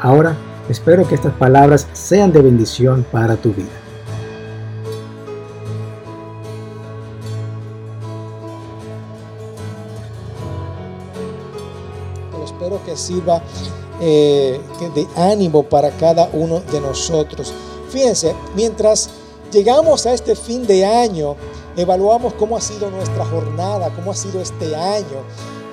Ahora, 0.00 0.36
espero 0.68 1.06
que 1.06 1.14
estas 1.14 1.34
palabras 1.34 1.88
sean 1.92 2.32
de 2.32 2.40
bendición 2.40 3.04
para 3.10 3.36
tu 3.36 3.52
vida. 3.52 3.68
espero 12.44 12.84
que 12.84 12.96
sirva 12.96 13.40
eh, 14.00 14.60
de 14.94 15.06
ánimo 15.16 15.62
para 15.62 15.90
cada 15.92 16.28
uno 16.32 16.60
de 16.60 16.80
nosotros. 16.80 17.52
Fíjense, 17.88 18.34
mientras 18.54 19.10
llegamos 19.52 20.06
a 20.06 20.12
este 20.12 20.36
fin 20.36 20.66
de 20.66 20.84
año, 20.84 21.36
evaluamos 21.76 22.34
cómo 22.34 22.56
ha 22.56 22.60
sido 22.60 22.90
nuestra 22.90 23.24
jornada, 23.24 23.90
cómo 23.94 24.10
ha 24.10 24.14
sido 24.14 24.40
este 24.40 24.74
año. 24.76 25.22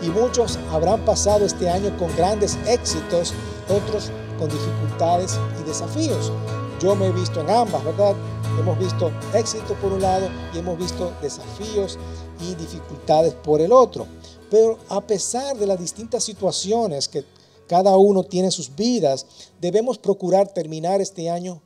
Y 0.05 0.09
muchos 0.09 0.59
habrán 0.71 1.03
pasado 1.03 1.45
este 1.45 1.67
año 1.67 1.97
con 1.97 2.15
grandes 2.15 2.59
éxitos, 2.67 3.33
otros 3.67 4.11
con 4.37 4.47
dificultades 4.49 5.39
y 5.59 5.63
desafíos. 5.67 6.31
Yo 6.79 6.95
me 6.95 7.07
he 7.07 7.11
visto 7.11 7.41
en 7.41 7.49
ambas, 7.49 7.83
¿verdad? 7.83 8.13
Hemos 8.59 8.77
visto 8.77 9.11
éxito 9.33 9.73
por 9.81 9.93
un 9.93 10.01
lado 10.03 10.27
y 10.53 10.59
hemos 10.59 10.77
visto 10.77 11.11
desafíos 11.23 11.97
y 12.39 12.53
dificultades 12.53 13.33
por 13.33 13.61
el 13.61 13.71
otro. 13.71 14.05
Pero 14.51 14.77
a 14.89 15.01
pesar 15.01 15.57
de 15.57 15.65
las 15.65 15.79
distintas 15.79 16.23
situaciones 16.23 17.07
que 17.07 17.25
cada 17.67 17.97
uno 17.97 18.23
tiene 18.23 18.49
en 18.49 18.51
sus 18.51 18.75
vidas, 18.75 19.25
debemos 19.59 19.97
procurar 19.97 20.53
terminar 20.53 21.01
este 21.01 21.31
año 21.31 21.63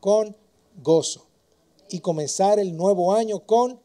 con 0.00 0.34
gozo 0.82 1.26
y 1.90 2.00
comenzar 2.00 2.58
el 2.58 2.74
nuevo 2.74 3.12
año 3.14 3.40
con 3.40 3.78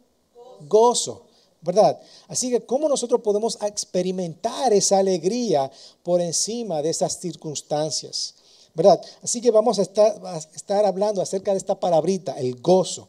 gozo, 0.62 1.27
¿verdad? 1.62 2.00
Así 2.28 2.50
que, 2.50 2.62
¿cómo 2.62 2.88
nosotros 2.88 3.22
podemos 3.22 3.58
experimentar 3.62 4.74
esa 4.74 5.00
alegría 5.00 5.72
por 6.04 6.22
encima 6.22 6.82
de 6.82 6.90
esas 6.90 7.20
circunstancias? 7.20 8.36
¿Verdad? 8.74 9.02
Así 9.24 9.42
que 9.42 9.50
vamos 9.50 9.80
a 9.80 9.82
estar, 9.82 10.86
hablando 10.86 11.20
acerca 11.20 11.52
de 11.52 11.58
esta 11.58 11.80
palabrita, 11.80 12.34
el 12.34 12.62
gozo. 12.62 13.08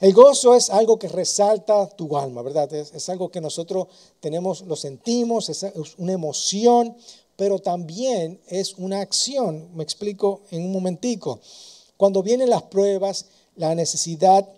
El 0.00 0.12
gozo 0.12 0.56
es 0.56 0.70
algo 0.70 0.98
que 0.98 1.06
resalta 1.06 1.88
tu 1.90 2.16
alma, 2.16 2.42
¿verdad? 2.42 2.72
Es, 2.72 3.08
algo 3.08 3.30
que 3.30 3.40
nosotros 3.40 3.86
tenemos, 4.18 4.62
lo 4.62 4.74
sentimos, 4.74 5.48
es, 5.50 5.64
una 5.98 6.12
emoción, 6.12 6.96
pero 7.36 7.60
también 7.60 8.40
es 8.48 8.74
una 8.74 9.00
acción. 9.00 9.68
Me 9.76 9.84
explico 9.84 10.40
en 10.50 10.64
un 10.64 10.72
momentico. 10.72 11.38
Cuando 11.96 12.20
vienen 12.20 12.50
las 12.50 12.62
pruebas, 12.64 13.26
la 13.54 13.76
necesidad, 13.76 14.48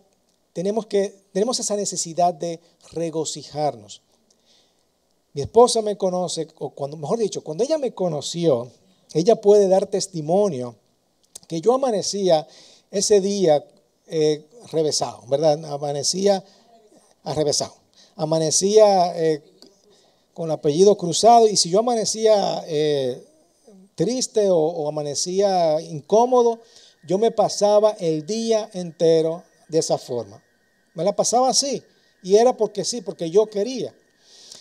tenemos, 0.54 0.86
que, 0.86 1.19
tenemos 1.32 1.60
esa 1.60 1.76
necesidad 1.76 2.34
de 2.34 2.60
regocijarnos. 2.92 4.02
Mi 5.32 5.42
esposa 5.42 5.80
me 5.82 5.96
conoce, 5.96 6.48
o 6.58 6.70
cuando, 6.70 6.96
mejor 6.96 7.18
dicho, 7.18 7.42
cuando 7.42 7.62
ella 7.62 7.78
me 7.78 7.94
conoció, 7.94 8.70
ella 9.12 9.36
puede 9.36 9.68
dar 9.68 9.86
testimonio 9.86 10.74
que 11.46 11.60
yo 11.60 11.74
amanecía 11.74 12.46
ese 12.90 13.20
día 13.20 13.64
eh, 14.06 14.46
revesado, 14.72 15.22
¿verdad? 15.28 15.64
Amanecía 15.66 16.44
arrevesado. 17.22 17.74
Amanecía 18.16 19.16
eh, 19.16 19.42
con 20.34 20.50
apellido 20.50 20.96
cruzado 20.96 21.46
y 21.46 21.56
si 21.56 21.70
yo 21.70 21.80
amanecía 21.80 22.64
eh, 22.66 23.24
triste 23.94 24.48
o 24.50 24.88
amanecía 24.88 25.80
incómodo, 25.80 26.60
yo 27.06 27.18
me 27.18 27.30
pasaba 27.30 27.92
el 27.98 28.26
día 28.26 28.68
entero 28.72 29.44
de 29.68 29.78
esa 29.78 29.96
forma. 29.96 30.42
Me 30.94 31.04
la 31.04 31.14
pasaba 31.14 31.48
así. 31.48 31.82
Y 32.22 32.36
era 32.36 32.56
porque 32.56 32.84
sí, 32.84 33.00
porque 33.00 33.30
yo 33.30 33.46
quería. 33.46 33.94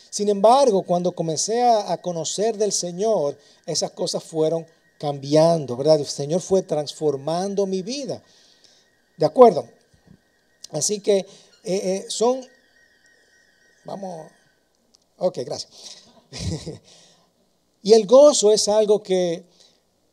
Sin 0.09 0.29
embargo, 0.29 0.83
cuando 0.83 1.11
comencé 1.11 1.61
a, 1.61 1.97
conocer 2.01 2.57
del 2.57 2.71
Señor, 2.71 3.37
esas 3.65 3.91
cosas 3.91 4.23
fueron 4.23 4.65
cambiando, 4.97 5.77
¿verdad? 5.77 5.99
El 5.99 6.07
Señor 6.07 6.41
fue 6.41 6.63
transformando 6.63 7.65
mi 7.65 7.81
vida. 7.83 8.21
¿De 9.17 9.25
acuerdo? 9.25 9.67
Así 10.71 10.99
que 10.99 11.17
eh, 11.17 11.25
eh, 11.63 12.05
son, 12.09 12.45
vamos, 13.85 14.31
ok, 15.17 15.39
gracias. 15.45 15.71
y 17.83 17.93
el 17.93 18.07
gozo 18.07 18.51
es 18.51 18.67
algo 18.67 19.03
que 19.03 19.43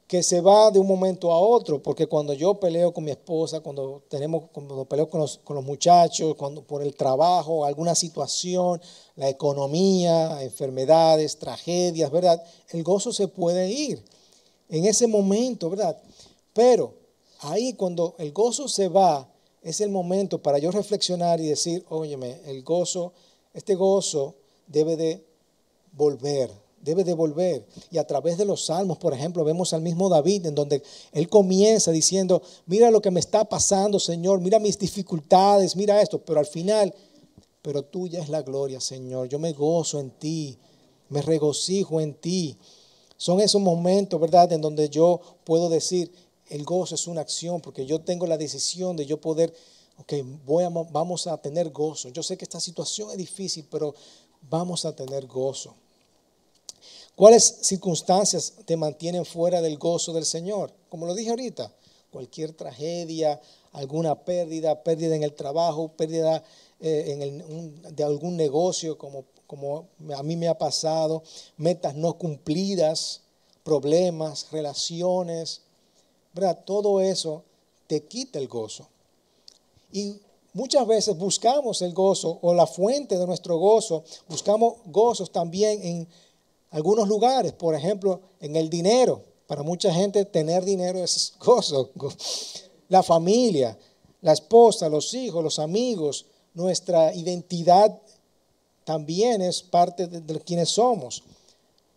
que 0.06 0.22
se 0.22 0.40
va 0.40 0.70
de 0.70 0.78
un 0.78 0.86
momento 0.86 1.32
a 1.32 1.40
otro, 1.40 1.82
porque 1.82 2.06
cuando 2.06 2.32
yo 2.32 2.60
peleo 2.60 2.94
con 2.94 3.04
mi 3.04 3.10
esposa, 3.10 3.60
cuando 3.60 4.02
tenemos, 4.08 4.44
cuando 4.52 4.84
peleo 4.84 5.10
con 5.10 5.20
los, 5.20 5.38
con 5.38 5.56
los 5.56 5.64
muchachos, 5.64 6.36
cuando 6.36 6.62
por 6.62 6.82
el 6.82 6.94
trabajo, 6.94 7.64
alguna 7.64 7.94
situación, 7.94 8.80
la 9.16 9.28
economía, 9.28 10.42
enfermedades, 10.42 11.38
tragedias, 11.38 12.10
¿verdad? 12.12 12.40
El 12.68 12.84
gozo 12.84 13.12
se 13.12 13.26
puede 13.26 13.68
ir 13.68 14.04
en 14.68 14.84
ese 14.84 15.08
momento, 15.08 15.70
¿verdad? 15.70 16.00
Pero 16.52 16.94
ahí 17.40 17.72
cuando 17.72 18.14
el 18.18 18.32
gozo 18.32 18.68
se 18.68 18.88
va, 18.88 19.28
es 19.62 19.80
el 19.80 19.90
momento 19.90 20.40
para 20.40 20.58
yo 20.58 20.70
reflexionar 20.70 21.40
y 21.40 21.48
decir, 21.48 21.84
óyeme, 21.88 22.40
el 22.46 22.62
gozo, 22.62 23.12
este 23.52 23.74
gozo 23.74 24.36
debe 24.68 24.96
de 24.96 25.24
volver, 25.92 26.52
debe 26.86 27.02
devolver. 27.02 27.66
Y 27.90 27.98
a 27.98 28.06
través 28.06 28.38
de 28.38 28.44
los 28.44 28.64
salmos, 28.64 28.96
por 28.96 29.12
ejemplo, 29.12 29.44
vemos 29.44 29.72
al 29.72 29.82
mismo 29.82 30.08
David 30.08 30.46
en 30.46 30.54
donde 30.54 30.82
él 31.12 31.28
comienza 31.28 31.90
diciendo, 31.90 32.40
mira 32.64 32.90
lo 32.92 33.02
que 33.02 33.10
me 33.10 33.20
está 33.20 33.44
pasando, 33.44 33.98
Señor, 33.98 34.40
mira 34.40 34.60
mis 34.60 34.78
dificultades, 34.78 35.74
mira 35.74 36.00
esto, 36.00 36.24
pero 36.24 36.38
al 36.38 36.46
final, 36.46 36.94
pero 37.60 37.82
tuya 37.82 38.22
es 38.22 38.28
la 38.28 38.42
gloria, 38.42 38.80
Señor, 38.80 39.28
yo 39.28 39.40
me 39.40 39.52
gozo 39.52 39.98
en 39.98 40.10
ti, 40.10 40.56
me 41.08 41.20
regocijo 41.22 42.00
en 42.00 42.14
ti. 42.14 42.56
Son 43.16 43.40
esos 43.40 43.60
momentos, 43.60 44.20
¿verdad?, 44.20 44.52
en 44.52 44.60
donde 44.60 44.88
yo 44.88 45.20
puedo 45.42 45.68
decir, 45.68 46.12
el 46.48 46.64
gozo 46.64 46.94
es 46.94 47.08
una 47.08 47.22
acción, 47.22 47.60
porque 47.60 47.84
yo 47.84 48.00
tengo 48.00 48.28
la 48.28 48.38
decisión 48.38 48.96
de 48.96 49.06
yo 49.06 49.20
poder, 49.20 49.52
ok, 49.98 50.12
voy 50.44 50.62
a, 50.62 50.68
vamos 50.68 51.26
a 51.26 51.36
tener 51.38 51.70
gozo. 51.70 52.10
Yo 52.10 52.22
sé 52.22 52.36
que 52.36 52.44
esta 52.44 52.60
situación 52.60 53.10
es 53.10 53.16
difícil, 53.16 53.66
pero 53.68 53.92
vamos 54.48 54.84
a 54.84 54.94
tener 54.94 55.26
gozo. 55.26 55.74
¿Cuáles 57.16 57.60
circunstancias 57.62 58.52
te 58.66 58.76
mantienen 58.76 59.24
fuera 59.24 59.62
del 59.62 59.78
gozo 59.78 60.12
del 60.12 60.26
Señor? 60.26 60.70
Como 60.90 61.06
lo 61.06 61.14
dije 61.14 61.30
ahorita, 61.30 61.72
cualquier 62.12 62.52
tragedia, 62.52 63.40
alguna 63.72 64.14
pérdida, 64.14 64.82
pérdida 64.82 65.16
en 65.16 65.22
el 65.22 65.32
trabajo, 65.32 65.88
pérdida 65.88 66.44
eh, 66.78 67.42
de 67.90 68.04
algún 68.04 68.36
negocio, 68.36 68.98
como, 68.98 69.24
como 69.46 69.88
a 70.14 70.22
mí 70.22 70.36
me 70.36 70.46
ha 70.46 70.58
pasado, 70.58 71.22
metas 71.56 71.94
no 71.94 72.18
cumplidas, 72.18 73.22
problemas, 73.64 74.48
relaciones, 74.52 75.62
¿verdad? 76.34 76.64
Todo 76.66 77.00
eso 77.00 77.44
te 77.86 78.04
quita 78.04 78.38
el 78.38 78.46
gozo. 78.46 78.88
Y 79.90 80.20
muchas 80.52 80.86
veces 80.86 81.16
buscamos 81.16 81.80
el 81.80 81.94
gozo 81.94 82.38
o 82.42 82.52
la 82.52 82.66
fuente 82.66 83.16
de 83.16 83.26
nuestro 83.26 83.56
gozo, 83.56 84.04
buscamos 84.28 84.74
gozos 84.84 85.32
también 85.32 85.82
en 85.82 86.08
algunos 86.76 87.08
lugares, 87.08 87.54
por 87.54 87.74
ejemplo, 87.74 88.20
en 88.38 88.54
el 88.54 88.68
dinero. 88.68 89.22
Para 89.46 89.62
mucha 89.62 89.94
gente 89.94 90.26
tener 90.26 90.62
dinero 90.62 91.02
es 91.02 91.32
gozo. 91.40 91.88
La 92.90 93.02
familia, 93.02 93.78
la 94.20 94.34
esposa, 94.34 94.90
los 94.90 95.14
hijos, 95.14 95.42
los 95.42 95.58
amigos, 95.58 96.26
nuestra 96.52 97.14
identidad 97.14 97.98
también 98.84 99.40
es 99.40 99.62
parte 99.62 100.06
de, 100.06 100.40
quienes 100.40 100.68
somos. 100.68 101.22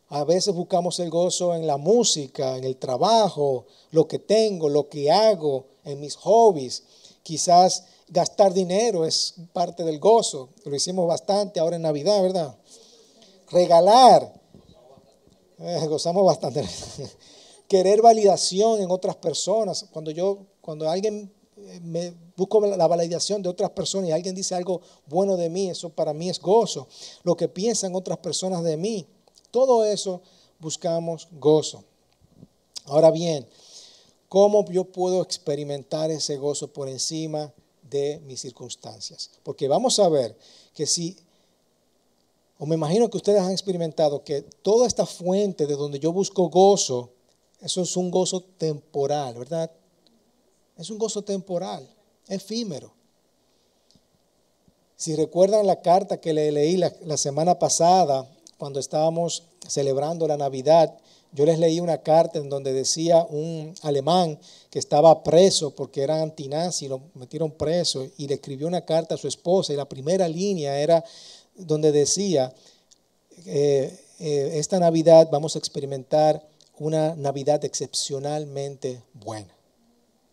A 0.08 0.24
veces 0.24 0.56
buscamos 0.56 0.98
el 1.02 1.10
gozo 1.10 1.54
en 1.54 1.68
la 1.68 1.76
música, 1.76 2.56
en 2.56 2.64
el 2.64 2.78
trabajo, 2.78 3.66
lo 3.92 4.08
que 4.08 4.20
tengo, 4.20 4.70
lo 4.70 4.88
que 4.88 5.12
hago, 5.12 5.66
en 5.84 6.00
mis 6.00 6.16
hobbies. 6.16 6.84
Quizás 7.22 7.84
gastar 8.08 8.54
dinero 8.54 9.06
es 9.06 9.34
parte 9.52 9.84
del 9.84 10.00
gozo. 10.00 10.48
Lo 10.64 10.74
hicimos 10.74 11.06
bastante 11.06 11.60
ahora 11.60 11.76
en 11.76 11.82
Navidad, 11.82 12.22
¿verdad? 12.22 12.56
Regalar. 13.52 14.39
Eh, 15.62 15.88
gozamos 15.88 16.26
bastante. 16.26 16.64
Querer 17.68 18.02
validación 18.02 18.82
en 18.82 18.90
otras 18.90 19.18
personas. 19.18 19.86
Cuando 19.92 20.12
yo, 20.12 20.46
cuando 20.62 20.90
alguien 20.90 21.32
eh, 21.58 21.80
me 21.82 22.14
busco 22.38 22.66
la 22.66 22.88
validación 22.88 23.42
de 23.42 23.50
otras 23.50 23.72
personas 23.72 24.10
y 24.10 24.12
alguien 24.14 24.34
dice 24.34 24.56
algo 24.56 24.82
bueno 25.08 25.36
de 25.36 25.50
mí, 25.50 25.70
eso 25.70 25.90
para 25.90 26.14
mí 26.14 26.30
es 26.30 26.40
gozo. 26.40 26.88
Lo 27.24 27.36
que 27.36 27.50
piensan 27.50 27.94
otras 27.94 28.20
personas 28.20 28.64
de 28.64 28.78
mí, 28.78 29.06
todo 29.52 29.84
eso 29.84 30.22
buscamos 30.60 31.28
gozo. 31.32 31.84
Ahora 32.86 33.12
bien, 33.12 33.46
¿cómo 34.30 34.66
yo 34.72 34.86
puedo 34.86 35.22
experimentar 35.22 36.10
ese 36.10 36.38
gozo 36.38 36.72
por 36.72 36.88
encima 36.88 37.54
de 37.84 38.22
mis 38.26 38.40
circunstancias? 38.40 39.30
Porque 39.44 39.68
vamos 39.68 40.00
a 40.00 40.08
ver 40.08 40.38
que 40.74 40.88
si, 40.88 41.18
o 42.60 42.66
me 42.66 42.76
imagino 42.76 43.10
que 43.10 43.16
ustedes 43.16 43.42
han 43.42 43.52
experimentado 43.52 44.24
que 44.24 44.42
toda 44.42 44.86
esta 44.86 45.06
fuente 45.06 45.66
de 45.66 45.78
donde 45.78 45.98
yo 45.98 46.12
busco 46.12 46.50
gozo, 46.50 47.10
eso 47.62 47.82
es 47.82 47.96
un 47.96 48.12
gozo 48.12 48.42
temporal, 48.42 49.34
¿verdad? 49.36 49.72
Es 50.78 50.90
un 50.90 50.98
gozo 50.98 51.22
temporal, 51.22 51.88
efímero. 52.28 52.92
Si 54.98 55.16
recuerdan 55.16 55.66
la 55.66 55.82
carta 55.82 56.20
que 56.20 56.34
le 56.34 56.52
leí 56.52 56.76
la, 56.76 56.94
la 57.06 57.16
semana 57.16 57.58
pasada, 57.58 58.30
cuando 58.58 58.82
estábamos 58.82 59.44
celebrando 59.66 60.28
la 60.28 60.36
Navidad, 60.36 60.94
yo 61.32 61.46
les 61.46 61.60
leí 61.60 61.80
una 61.80 62.00
carta 62.00 62.40
en 62.40 62.50
donde 62.50 62.74
decía 62.74 63.26
un 63.30 63.74
alemán 63.84 64.38
que 64.70 64.80
estaba 64.80 65.24
preso 65.24 65.72
porque 65.72 66.02
era 66.02 66.22
antinazi, 66.22 66.90
lo 66.90 67.02
metieron 67.14 67.52
preso 67.52 68.06
y 68.18 68.28
le 68.28 68.34
escribió 68.36 68.68
una 68.68 68.84
carta 68.84 69.16
a 69.16 69.18
su 69.18 69.30
esposa 69.30 69.72
y 69.72 69.78
la 69.78 69.88
primera 69.88 70.28
línea 70.28 70.78
era 70.80 71.04
donde 71.60 71.92
decía, 71.92 72.54
eh, 73.46 73.98
eh, 74.20 74.52
esta 74.56 74.80
Navidad 74.80 75.30
vamos 75.32 75.56
a 75.56 75.60
experimentar 75.60 76.46
una 76.78 77.16
Navidad 77.16 77.64
excepcionalmente 77.66 79.02
buena. 79.14 79.54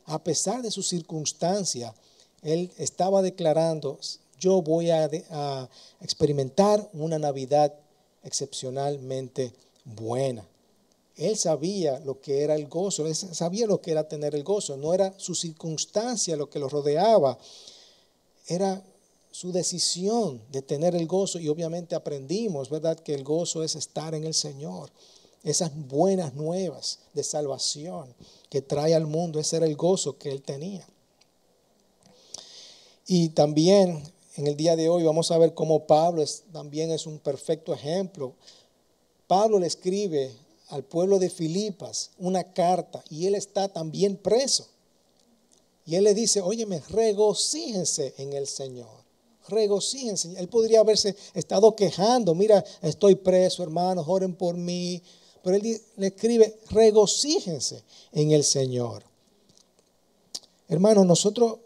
A 0.04 0.22
pesar 0.22 0.62
de 0.62 0.70
su 0.70 0.82
circunstancia, 0.82 1.94
él 2.42 2.70
estaba 2.78 3.22
declarando, 3.22 3.98
yo 4.38 4.62
voy 4.62 4.90
a, 4.90 5.10
a 5.30 5.68
experimentar 6.00 6.88
una 6.92 7.18
Navidad 7.18 7.74
excepcionalmente 8.22 9.52
buena. 9.84 10.46
Él 11.16 11.36
sabía 11.36 11.98
lo 12.00 12.20
que 12.20 12.42
era 12.42 12.54
el 12.54 12.68
gozo, 12.68 13.06
él 13.06 13.14
sabía 13.14 13.66
lo 13.66 13.80
que 13.80 13.92
era 13.92 14.06
tener 14.06 14.34
el 14.34 14.44
gozo, 14.44 14.76
no 14.76 14.92
era 14.92 15.14
su 15.16 15.34
circunstancia 15.34 16.36
lo 16.36 16.50
que 16.50 16.58
lo 16.58 16.68
rodeaba, 16.68 17.38
era 18.46 18.82
su 19.36 19.52
decisión 19.52 20.40
de 20.50 20.62
tener 20.62 20.96
el 20.96 21.06
gozo 21.06 21.38
y 21.38 21.48
obviamente 21.48 21.94
aprendimos, 21.94 22.70
¿verdad?, 22.70 22.98
que 22.98 23.12
el 23.12 23.22
gozo 23.22 23.62
es 23.62 23.76
estar 23.76 24.14
en 24.14 24.24
el 24.24 24.32
Señor, 24.32 24.90
esas 25.44 25.72
buenas 25.76 26.32
nuevas 26.32 27.00
de 27.12 27.22
salvación 27.22 28.14
que 28.48 28.62
trae 28.62 28.94
al 28.94 29.06
mundo, 29.06 29.38
ese 29.38 29.58
era 29.58 29.66
el 29.66 29.76
gozo 29.76 30.16
que 30.16 30.30
él 30.30 30.40
tenía. 30.40 30.88
Y 33.06 33.28
también 33.28 34.02
en 34.36 34.46
el 34.46 34.56
día 34.56 34.74
de 34.74 34.88
hoy 34.88 35.02
vamos 35.02 35.30
a 35.30 35.36
ver 35.36 35.52
cómo 35.52 35.86
Pablo 35.86 36.24
también 36.50 36.90
es 36.90 37.06
un 37.06 37.18
perfecto 37.18 37.74
ejemplo. 37.74 38.32
Pablo 39.26 39.58
le 39.58 39.66
escribe 39.66 40.34
al 40.68 40.82
pueblo 40.82 41.18
de 41.18 41.28
Filipas 41.28 42.10
una 42.16 42.54
carta 42.54 43.04
y 43.10 43.26
él 43.26 43.34
está 43.34 43.68
también 43.68 44.16
preso. 44.16 44.66
Y 45.84 45.96
él 45.96 46.04
le 46.04 46.14
dice, 46.14 46.40
óyeme, 46.40 46.80
regocíjense 46.88 48.14
en 48.16 48.32
el 48.32 48.46
Señor. 48.46 49.05
Regocíjense. 49.48 50.34
Él 50.38 50.48
podría 50.48 50.80
haberse 50.80 51.16
estado 51.34 51.74
quejando, 51.74 52.34
mira, 52.34 52.64
estoy 52.82 53.14
preso, 53.14 53.62
hermanos, 53.62 54.06
oren 54.08 54.34
por 54.34 54.56
mí. 54.56 55.02
Pero 55.42 55.56
él 55.56 55.80
le 55.96 56.06
escribe, 56.08 56.58
regocíjense 56.70 57.82
en 58.12 58.32
el 58.32 58.42
Señor. 58.42 59.04
Hermanos, 60.68 61.06
nosotros, 61.06 61.58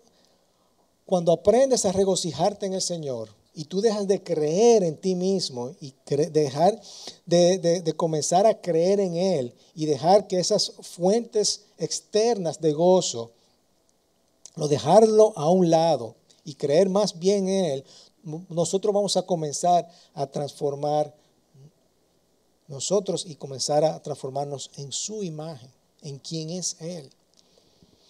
cuando 1.06 1.32
aprendes 1.32 1.86
a 1.86 1.92
regocijarte 1.92 2.66
en 2.66 2.74
el 2.74 2.82
Señor, 2.82 3.30
y 3.54 3.64
tú 3.64 3.80
dejas 3.80 4.06
de 4.06 4.22
creer 4.22 4.84
en 4.84 4.96
ti 4.96 5.14
mismo 5.14 5.74
y 5.80 5.92
dejar 6.06 6.80
de, 7.26 7.94
comenzar 7.96 8.46
a 8.46 8.60
creer 8.60 9.00
en 9.00 9.16
Él 9.16 9.54
y 9.74 9.86
dejar 9.86 10.26
que 10.26 10.38
esas 10.38 10.72
fuentes 10.80 11.62
externas 11.78 12.60
de 12.60 12.72
gozo, 12.72 13.32
lo 14.56 14.68
dejarlo 14.68 15.32
a 15.36 15.50
un 15.50 15.70
lado 15.70 16.14
y 16.50 16.54
creer 16.54 16.88
más 16.88 17.18
bien 17.18 17.48
en 17.48 17.64
Él, 17.64 17.84
nosotros 18.48 18.92
vamos 18.92 19.16
a 19.16 19.22
comenzar 19.22 19.88
a 20.14 20.26
transformar 20.26 21.14
nosotros 22.66 23.24
y 23.26 23.36
comenzar 23.36 23.84
a 23.84 24.02
transformarnos 24.02 24.70
en 24.76 24.90
su 24.90 25.22
imagen, 25.22 25.70
en 26.02 26.18
quién 26.18 26.50
es 26.50 26.76
Él. 26.80 27.08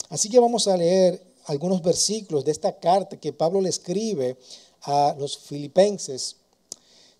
Así 0.08 0.30
que 0.30 0.40
vamos 0.40 0.66
a 0.68 0.76
leer 0.76 1.22
algunos 1.46 1.82
versículos 1.82 2.44
de 2.44 2.52
esta 2.52 2.78
carta 2.78 3.20
que 3.20 3.32
Pablo 3.32 3.60
le 3.60 3.68
escribe 3.68 4.38
a 4.82 5.14
los 5.18 5.36
filipenses. 5.38 6.36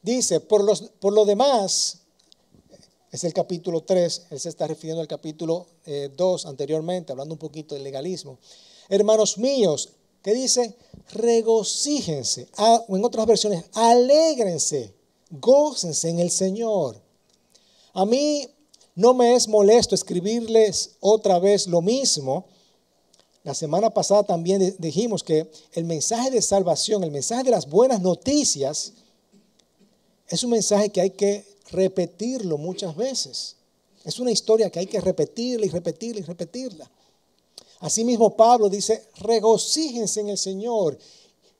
Dice, 0.03 0.41
por, 0.41 0.65
los, 0.65 0.83
por 1.01 1.13
lo 1.13 1.27
demás, 1.27 1.99
es 3.13 3.25
el 3.25 3.35
capítulo 3.35 3.83
3, 3.83 4.27
él 4.31 4.41
se 4.41 4.49
está 4.49 4.67
refiriendo 4.67 5.03
al 5.03 5.09
capítulo 5.09 5.67
2 5.85 6.45
eh, 6.45 6.49
anteriormente, 6.49 7.13
hablando 7.13 7.35
un 7.35 7.39
poquito 7.39 7.75
del 7.75 7.85
legalismo. 7.85 8.39
Hermanos 8.89 9.39
míos, 9.39 9.91
¿qué 10.23 10.35
dice? 10.35 10.77
Regocíjense, 11.13 12.49
o 12.89 12.97
en 12.97 13.05
otras 13.05 13.27
versiones, 13.27 13.65
alégrense, 13.73 14.95
gócense 15.31 16.09
en 16.09 16.21
el 16.21 16.31
Señor. 16.31 17.01
A 17.93 18.05
mí 18.05 18.49
no 18.95 19.15
me 19.15 19.35
es 19.35 19.49
molesto 19.49 19.95
escribirles 19.95 20.97
otra 21.01 21.39
vez 21.39 21.67
lo 21.67 21.81
mismo, 21.81 22.47
la 23.43 23.55
semana 23.55 23.89
pasada 23.89 24.23
también 24.23 24.77
dijimos 24.79 25.23
que 25.23 25.51
el 25.73 25.85
mensaje 25.85 26.31
de 26.31 26.43
salvación, 26.43 27.03
el 27.05 27.11
mensaje 27.11 27.45
de 27.45 27.51
las 27.51 27.69
buenas 27.69 28.03
noticias, 28.03 28.93
es 30.29 30.45
un 30.45 30.51
mensaje 30.51 30.91
que 30.91 31.01
hay 31.01 31.11
que 31.11 31.45
repetirlo 31.71 32.59
muchas 32.59 32.95
veces. 32.95 33.57
Es 34.05 34.19
una 34.19 34.31
historia 34.31 34.69
que 34.69 34.81
hay 34.81 34.87
que 34.87 35.01
repetirla 35.01 35.65
y 35.65 35.71
repetirla 35.71 36.21
y 36.21 36.25
repetirla. 36.25 36.91
Asimismo, 37.81 38.37
Pablo 38.37 38.69
dice, 38.69 39.09
regocíjense 39.17 40.21
en 40.21 40.29
el 40.29 40.39
Señor. 40.39 40.99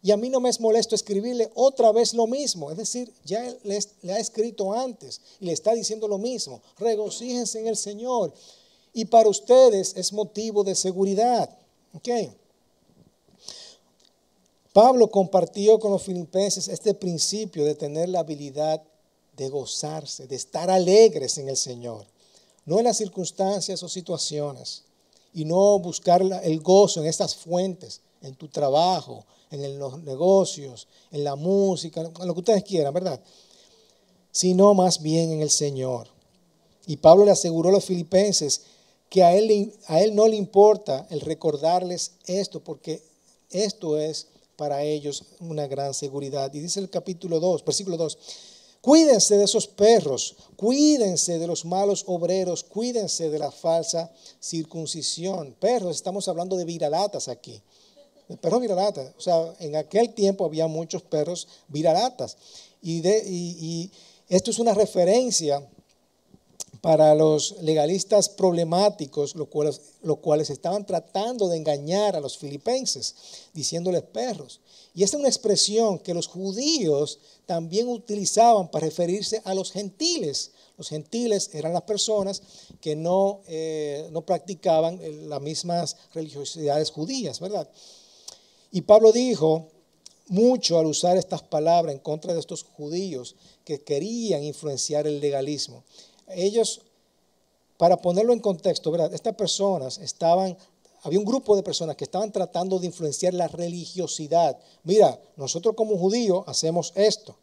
Y 0.03 0.13
a 0.13 0.17
mí 0.17 0.31
no 0.31 0.41
me 0.41 0.49
es 0.49 0.61
molesto 0.61 0.95
escribirle 0.95 1.51
otra 1.55 1.93
vez 1.93 2.15
lo 2.15 2.27
mismo. 2.27 2.71
Es 2.71 2.77
decir, 2.77 3.13
ya 3.25 3.43
le, 3.65 3.79
le 4.03 4.13
ha 4.13 4.19
escrito 4.19 4.73
antes 4.73 5.21
y 5.41 5.47
le 5.47 5.53
está 5.53 5.75
diciendo 5.75 6.09
lo 6.09 6.19
mismo. 6.19 6.63
Regocíjense 6.79 7.61
en 7.61 7.69
el 7.69 7.77
Señor. 7.77 8.33
Y 8.93 9.07
para 9.07 9.29
ustedes 9.29 9.95
es 9.97 10.13
motivo 10.13 10.65
de 10.65 10.75
seguridad. 10.75 11.51
Pablo 14.73 15.11
compartió 15.11 15.79
con 15.79 15.93
los 15.93 16.03
filipenses 16.03 16.69
este 16.69 16.95
principio 16.95 17.65
de 17.65 17.75
tener 17.75 18.09
la 18.09 18.21
habilidad 18.21 18.83
de 19.37 19.49
gozarse, 19.49 20.27
de 20.27 20.37
estar 20.37 20.71
alegres 20.71 21.39
en 21.39 21.49
el 21.49 21.57
Señor, 21.57 22.07
no 22.67 22.79
en 22.79 22.85
las 22.85 22.99
circunstancias 22.99 23.83
o 23.83 23.89
situaciones, 23.89 24.85
y 25.33 25.45
no 25.45 25.79
buscar 25.79 26.23
el 26.23 26.61
gozo 26.61 27.01
en 27.01 27.07
estas 27.07 27.37
fuentes, 27.37 28.01
en 28.23 28.35
tu 28.35 28.49
trabajo, 28.49 29.25
en 29.51 29.79
los 29.79 30.03
negocios, 30.03 30.87
en 31.11 31.25
la 31.25 31.37
música, 31.37 32.01
en 32.01 32.27
lo 32.27 32.35
que 32.35 32.41
ustedes 32.41 32.65
quieran, 32.65 32.95
¿verdad? 32.95 33.21
Sino 34.33 34.75
más 34.75 35.03
bien 35.03 35.33
en 35.33 35.43
el 35.43 35.51
Señor. 35.51 36.09
Y 36.87 36.97
Pablo 36.97 37.25
le 37.25 37.33
aseguró 37.33 37.69
a 37.69 37.73
los 37.73 37.85
filipenses 37.85 38.63
que 39.09 39.25
a 39.25 39.35
él, 39.35 39.73
a 39.87 40.01
él 40.01 40.15
no 40.15 40.29
le 40.29 40.37
importa 40.37 41.07
el 41.11 41.21
recordarles 41.21 42.13
esto, 42.27 42.61
porque 42.61 43.03
esto 43.51 43.99
es 43.99 44.29
para 44.57 44.83
ellos 44.83 45.25
una 45.41 45.67
gran 45.67 45.95
seguridad. 45.95 46.53
Y 46.55 46.61
dice 46.61 46.81
el 46.81 46.91
capítulo 46.91 47.41
2, 47.41 47.65
versículo 47.65 47.97
2, 47.97 48.19
cuídense 48.81 49.37
de 49.37 49.45
esos 49.45 49.67
perros, 49.67 50.37
cuídense 50.57 51.39
de 51.39 51.47
los 51.47 51.65
malos 51.65 52.05
obreros, 52.07 52.65
cuídense 52.65 53.31
de 53.31 53.39
la 53.39 53.51
falsa 53.51 54.11
circuncisión. 54.41 55.55
Perros, 55.59 55.97
estamos 55.97 56.29
hablando 56.29 56.57
de 56.57 56.65
viralatas 56.65 57.29
aquí. 57.29 57.63
El 58.29 58.39
perro. 58.39 58.59
O 58.59 59.21
sea, 59.21 59.55
en 59.59 59.75
aquel 59.77 60.15
tiempo 60.15 60.45
había 60.45 60.69
muchos 60.69 61.03
perros 61.03 61.49
viralatas. 61.69 62.37
Y, 62.81 63.01
de, 63.01 63.25
y 63.27 63.91
esto 64.29 64.53
es 64.53 64.59
una 64.61 64.73
referencia 64.73 65.69
para 66.81 67.15
los 67.15 67.57
legalistas 67.61 68.29
problemáticos, 68.29 69.35
los 69.35 69.49
cuales, 69.49 70.51
estaban 70.51 70.87
tratando 70.87 71.49
de 71.49 71.59
engañar 71.59 72.17
a 72.17 72.21
los 72.21 72.39
filipenses, 72.39 73.15
diciéndoles 73.53 74.03
perros. 74.03 74.61
Y 74.95 75.03
esta 75.03 75.17
es 75.17 75.21
una 75.21 75.29
expresión 75.29 75.99
que 75.99 76.15
los 76.15 76.27
judíos 76.27 77.19
también 77.47 77.89
utilizaban 77.89 78.71
para 78.71 78.87
referirse 78.87 79.43
a 79.45 79.55
los 79.55 79.73
gentiles. 79.73 80.53
Los 80.79 80.89
gentiles 80.89 81.51
eran 81.53 81.75
las 81.75 81.83
personas 81.83 82.43
que 82.81 82.97
no, 82.97 83.43
eh, 83.47 84.09
no 84.11 84.23
practicaban 84.23 84.99
las 85.29 85.41
mismas 85.43 85.97
religiosidades 86.15 86.91
judías, 86.91 87.41
¿verdad? 87.41 87.69
Y 88.73 88.81
Pablo 88.81 89.13
dijo 89.13 89.69
mucho 90.29 90.79
al 90.79 90.87
usar 90.87 91.17
estas 91.17 91.43
palabras 91.43 91.93
en 91.93 92.01
contra 92.01 92.33
de 92.33 92.41
estos 92.41 92.63
judíos 92.63 93.35
que 93.65 93.83
querían 93.83 94.43
influenciar 94.45 95.07
el 95.07 95.21
legalismo 95.21 95.85
ellos, 96.35 96.83
para 97.77 97.97
ponerlo 97.97 98.33
en 98.33 98.41
contexto. 98.41 98.95
Estas 99.13 99.35
personas 99.35 99.99
estaban, 99.99 100.57
había 101.03 101.19
un 101.19 101.25
grupo 101.25 101.57
de 101.57 101.63
personas 101.63 101.97
que 101.97 102.05
estaban 102.05 102.31
tratando 102.33 102.79
de 102.79 102.87
influenciar 102.87 103.35
la 103.35 103.49
religiosidad. 103.49 104.59
Mira, 104.85 105.19
nosotros 105.37 105.75
como 105.75 105.97
judíos 105.97 106.45
hacemos 106.47 106.93
esto. 106.95 107.37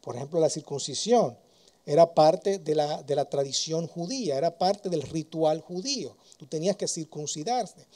Por 0.00 0.16
ejemplo, 0.16 0.40
la 0.40 0.50
circuncisión. 0.50 1.36
era 1.84 2.12
parte 2.12 2.58
de 2.58 2.74
la, 2.74 3.02
de 3.02 3.14
la 3.14 3.24
tradición 3.24 3.86
judía, 3.86 4.36
era 4.36 4.58
parte 4.58 4.90
del 4.90 5.02
ritual 5.02 5.60
judío. 5.62 6.16
Tú 6.36 6.46
tenías 6.46 6.76
que 6.76 6.86
circuncidarse. 6.86 7.86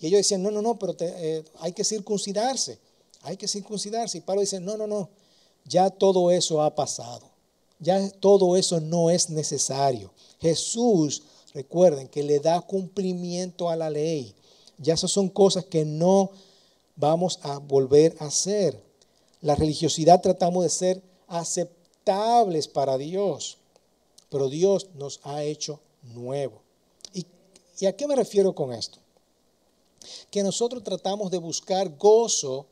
Y 0.00 0.06
ellos 0.06 0.18
decían, 0.18 0.42
no, 0.42 0.50
no, 0.50 0.62
no, 0.62 0.78
pero 0.78 0.94
eh, 1.00 1.44
hay 1.60 1.72
que 1.72 1.84
circuncidarse, 1.84 2.78
hay 3.22 3.36
que 3.36 3.48
circuncidarse. 3.48 4.18
Y 4.18 4.20
Pablo 4.20 4.40
dice, 4.40 4.60
no, 4.60 4.76
no, 4.76 4.86
no, 4.86 5.08
ya 5.64 5.90
todo 5.90 6.30
eso 6.30 6.62
ha 6.62 6.74
pasado, 6.74 7.28
ya 7.78 8.10
todo 8.20 8.56
eso 8.56 8.80
no 8.80 9.10
es 9.10 9.30
necesario. 9.30 10.12
Jesús, 10.40 11.22
recuerden 11.54 12.08
que 12.08 12.22
le 12.22 12.40
da 12.40 12.60
cumplimiento 12.60 13.70
a 13.70 13.76
la 13.76 13.90
ley. 13.90 14.34
Ya 14.78 14.94
esas 14.94 15.10
son 15.10 15.28
cosas 15.28 15.64
que 15.64 15.84
no 15.84 16.30
vamos 16.96 17.38
a 17.42 17.58
volver 17.58 18.16
a 18.20 18.26
hacer. 18.26 18.82
La 19.40 19.54
religiosidad 19.54 20.20
tratamos 20.20 20.64
de 20.64 20.70
ser 20.70 21.02
aceptables 21.28 22.68
para 22.68 22.98
Dios, 22.98 23.58
pero 24.30 24.48
Dios 24.48 24.88
nos 24.94 25.20
ha 25.24 25.42
hecho 25.42 25.80
nuevo. 26.02 26.62
¿Y, 27.12 27.26
¿Y 27.78 27.86
a 27.86 27.96
qué 27.96 28.06
me 28.06 28.16
refiero 28.16 28.54
con 28.54 28.72
esto? 28.72 28.98
Que 30.30 30.42
nosotros 30.42 30.82
tratamos 30.82 31.30
de 31.30 31.38
buscar 31.38 31.96
gozo 31.96 32.66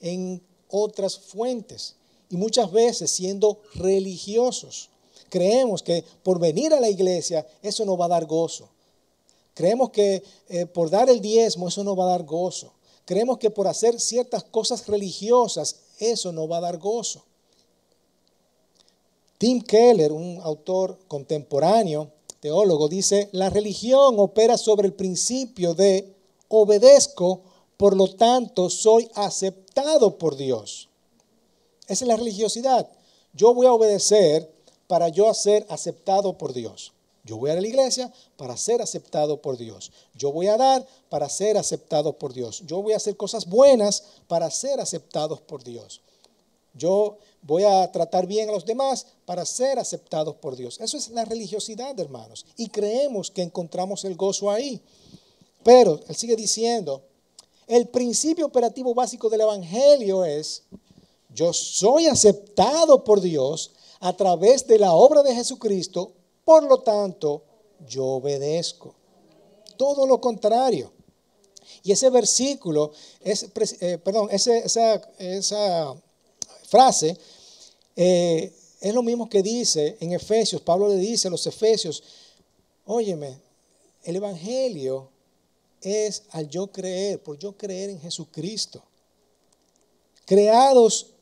en 0.00 0.42
otras 0.68 1.18
fuentes 1.18 1.96
y 2.30 2.36
muchas 2.36 2.70
veces 2.72 3.10
siendo 3.10 3.58
religiosos. 3.74 4.90
Creemos 5.28 5.82
que 5.82 6.04
por 6.22 6.38
venir 6.38 6.72
a 6.72 6.80
la 6.80 6.88
iglesia 6.88 7.46
eso 7.62 7.84
nos 7.84 7.98
va 8.00 8.06
a 8.06 8.08
dar 8.08 8.26
gozo. 8.26 8.68
Creemos 9.54 9.90
que 9.90 10.22
eh, 10.48 10.66
por 10.66 10.90
dar 10.90 11.08
el 11.08 11.20
diezmo 11.20 11.68
eso 11.68 11.84
nos 11.84 11.98
va 11.98 12.04
a 12.04 12.10
dar 12.10 12.24
gozo. 12.24 12.72
Creemos 13.04 13.38
que 13.38 13.50
por 13.50 13.68
hacer 13.68 14.00
ciertas 14.00 14.44
cosas 14.44 14.86
religiosas 14.86 15.76
eso 15.98 16.32
nos 16.32 16.50
va 16.50 16.58
a 16.58 16.62
dar 16.62 16.78
gozo. 16.78 17.22
Tim 19.38 19.60
Keller, 19.60 20.12
un 20.12 20.40
autor 20.42 20.98
contemporáneo, 21.08 22.10
teólogo, 22.40 22.88
dice, 22.88 23.28
la 23.32 23.50
religión 23.50 24.14
opera 24.18 24.56
sobre 24.56 24.86
el 24.86 24.94
principio 24.94 25.74
de 25.74 26.14
obedezco, 26.48 27.40
por 27.76 27.96
lo 27.96 28.14
tanto 28.14 28.70
soy 28.70 29.10
aceptado 29.14 30.16
por 30.18 30.36
Dios. 30.36 30.88
Esa 31.86 32.04
es 32.04 32.08
la 32.08 32.16
religiosidad. 32.16 32.88
Yo 33.32 33.52
voy 33.54 33.66
a 33.66 33.72
obedecer 33.72 34.50
para 34.86 35.08
yo 35.08 35.32
ser 35.34 35.66
aceptado 35.68 36.38
por 36.38 36.52
Dios. 36.52 36.92
Yo 37.24 37.38
voy 37.38 37.50
a 37.50 37.54
la 37.54 37.66
iglesia 37.66 38.12
para 38.36 38.56
ser 38.56 38.82
aceptado 38.82 39.40
por 39.40 39.56
Dios. 39.56 39.90
Yo 40.14 40.30
voy 40.30 40.46
a 40.46 40.58
dar 40.58 40.86
para 41.08 41.28
ser 41.28 41.56
aceptado 41.56 42.12
por 42.18 42.34
Dios. 42.34 42.62
Yo 42.66 42.82
voy 42.82 42.92
a 42.92 42.96
hacer 42.96 43.16
cosas 43.16 43.46
buenas 43.46 44.04
para 44.28 44.50
ser 44.50 44.78
aceptados 44.78 45.40
por 45.40 45.64
Dios. 45.64 46.02
Yo 46.74 47.16
voy 47.40 47.64
a 47.64 47.90
tratar 47.92 48.26
bien 48.26 48.48
a 48.48 48.52
los 48.52 48.66
demás 48.66 49.06
para 49.24 49.46
ser 49.46 49.78
aceptados 49.78 50.36
por 50.36 50.54
Dios. 50.54 50.78
Eso 50.80 50.98
es 50.98 51.08
la 51.10 51.24
religiosidad, 51.24 51.98
hermanos. 51.98 52.44
Y 52.56 52.68
creemos 52.68 53.30
que 53.30 53.42
encontramos 53.42 54.04
el 54.04 54.16
gozo 54.16 54.50
ahí. 54.50 54.82
Pero 55.62 56.00
él 56.06 56.16
sigue 56.16 56.36
diciendo, 56.36 57.02
el 57.66 57.88
principio 57.88 58.44
operativo 58.44 58.92
básico 58.92 59.30
del 59.30 59.42
Evangelio 59.42 60.26
es, 60.26 60.64
yo 61.34 61.52
soy 61.52 62.06
aceptado 62.06 63.04
por 63.04 63.20
Dios 63.20 63.72
a 64.00 64.12
través 64.14 64.66
de 64.66 64.78
la 64.78 64.92
obra 64.92 65.22
de 65.22 65.34
Jesucristo 65.34 66.12
por 66.44 66.62
lo 66.64 66.80
tanto, 66.80 67.42
yo 67.88 68.04
obedezco. 68.04 68.94
Todo 69.76 70.06
lo 70.06 70.20
contrario. 70.20 70.92
Y 71.82 71.92
ese 71.92 72.10
versículo, 72.10 72.92
eh, 73.20 73.98
perdón, 74.02 74.28
esa, 74.30 75.02
frase 76.66 77.16
eh, 77.96 78.52
es 78.80 78.94
lo 78.94 79.02
mismo 79.02 79.28
que 79.28 79.42
dice 79.42 79.96
en 80.00 80.12
Efesios. 80.12 80.60
Pablo 80.60 80.88
le 80.88 80.96
dice 80.96 81.28
a 81.28 81.30
los 81.30 81.46
Efesios, 81.46 82.02
óyeme, 82.86 83.38
el 84.02 84.16
Evangelio 84.16 85.10
es 85.80 86.24
al 86.30 86.48
yo 86.48 86.66
creer, 86.68 87.22
por 87.22 87.38
yo 87.38 87.56
creer 87.56 87.90
en 87.90 88.00
Jesucristo. 88.00 88.82
Creados 90.26 91.13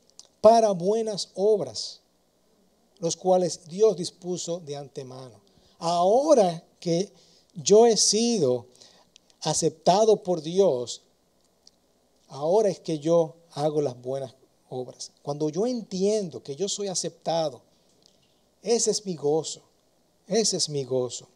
para 0.43 0.73
buenas 0.73 1.31
obras 1.35 2.03
los 3.03 3.17
cuales 3.17 3.67
Dios 3.67 3.97
dispuso 3.97 4.61
de 4.61 4.77
antemano. 4.77 5.41
Ahora 5.81 6.63
que 6.79 7.13
yo 7.53 7.85
he 7.85 7.97
sido 7.97 8.67
aceptado 9.41 10.23
por 10.23 10.41
Dios, 10.41 11.03
ahora 12.29 12.69
es 12.69 12.79
que 12.79 13.01
yo 13.01 13.35
hago 13.55 13.83
las 13.83 14.01
buenas 14.01 14.37
obras. 14.69 15.11
Cuando 15.21 15.49
yo 15.49 15.67
entiendo 15.67 16.45
que 16.45 16.55
yo 16.55 16.69
soy 16.69 16.87
aceptado, 16.87 17.61
ese 18.63 18.93
es 18.93 19.05
mi 19.05 19.17
gozo, 19.17 19.63
ese 20.29 20.59
es 20.59 20.69
mi 20.69 20.85
gozo. 20.85 21.27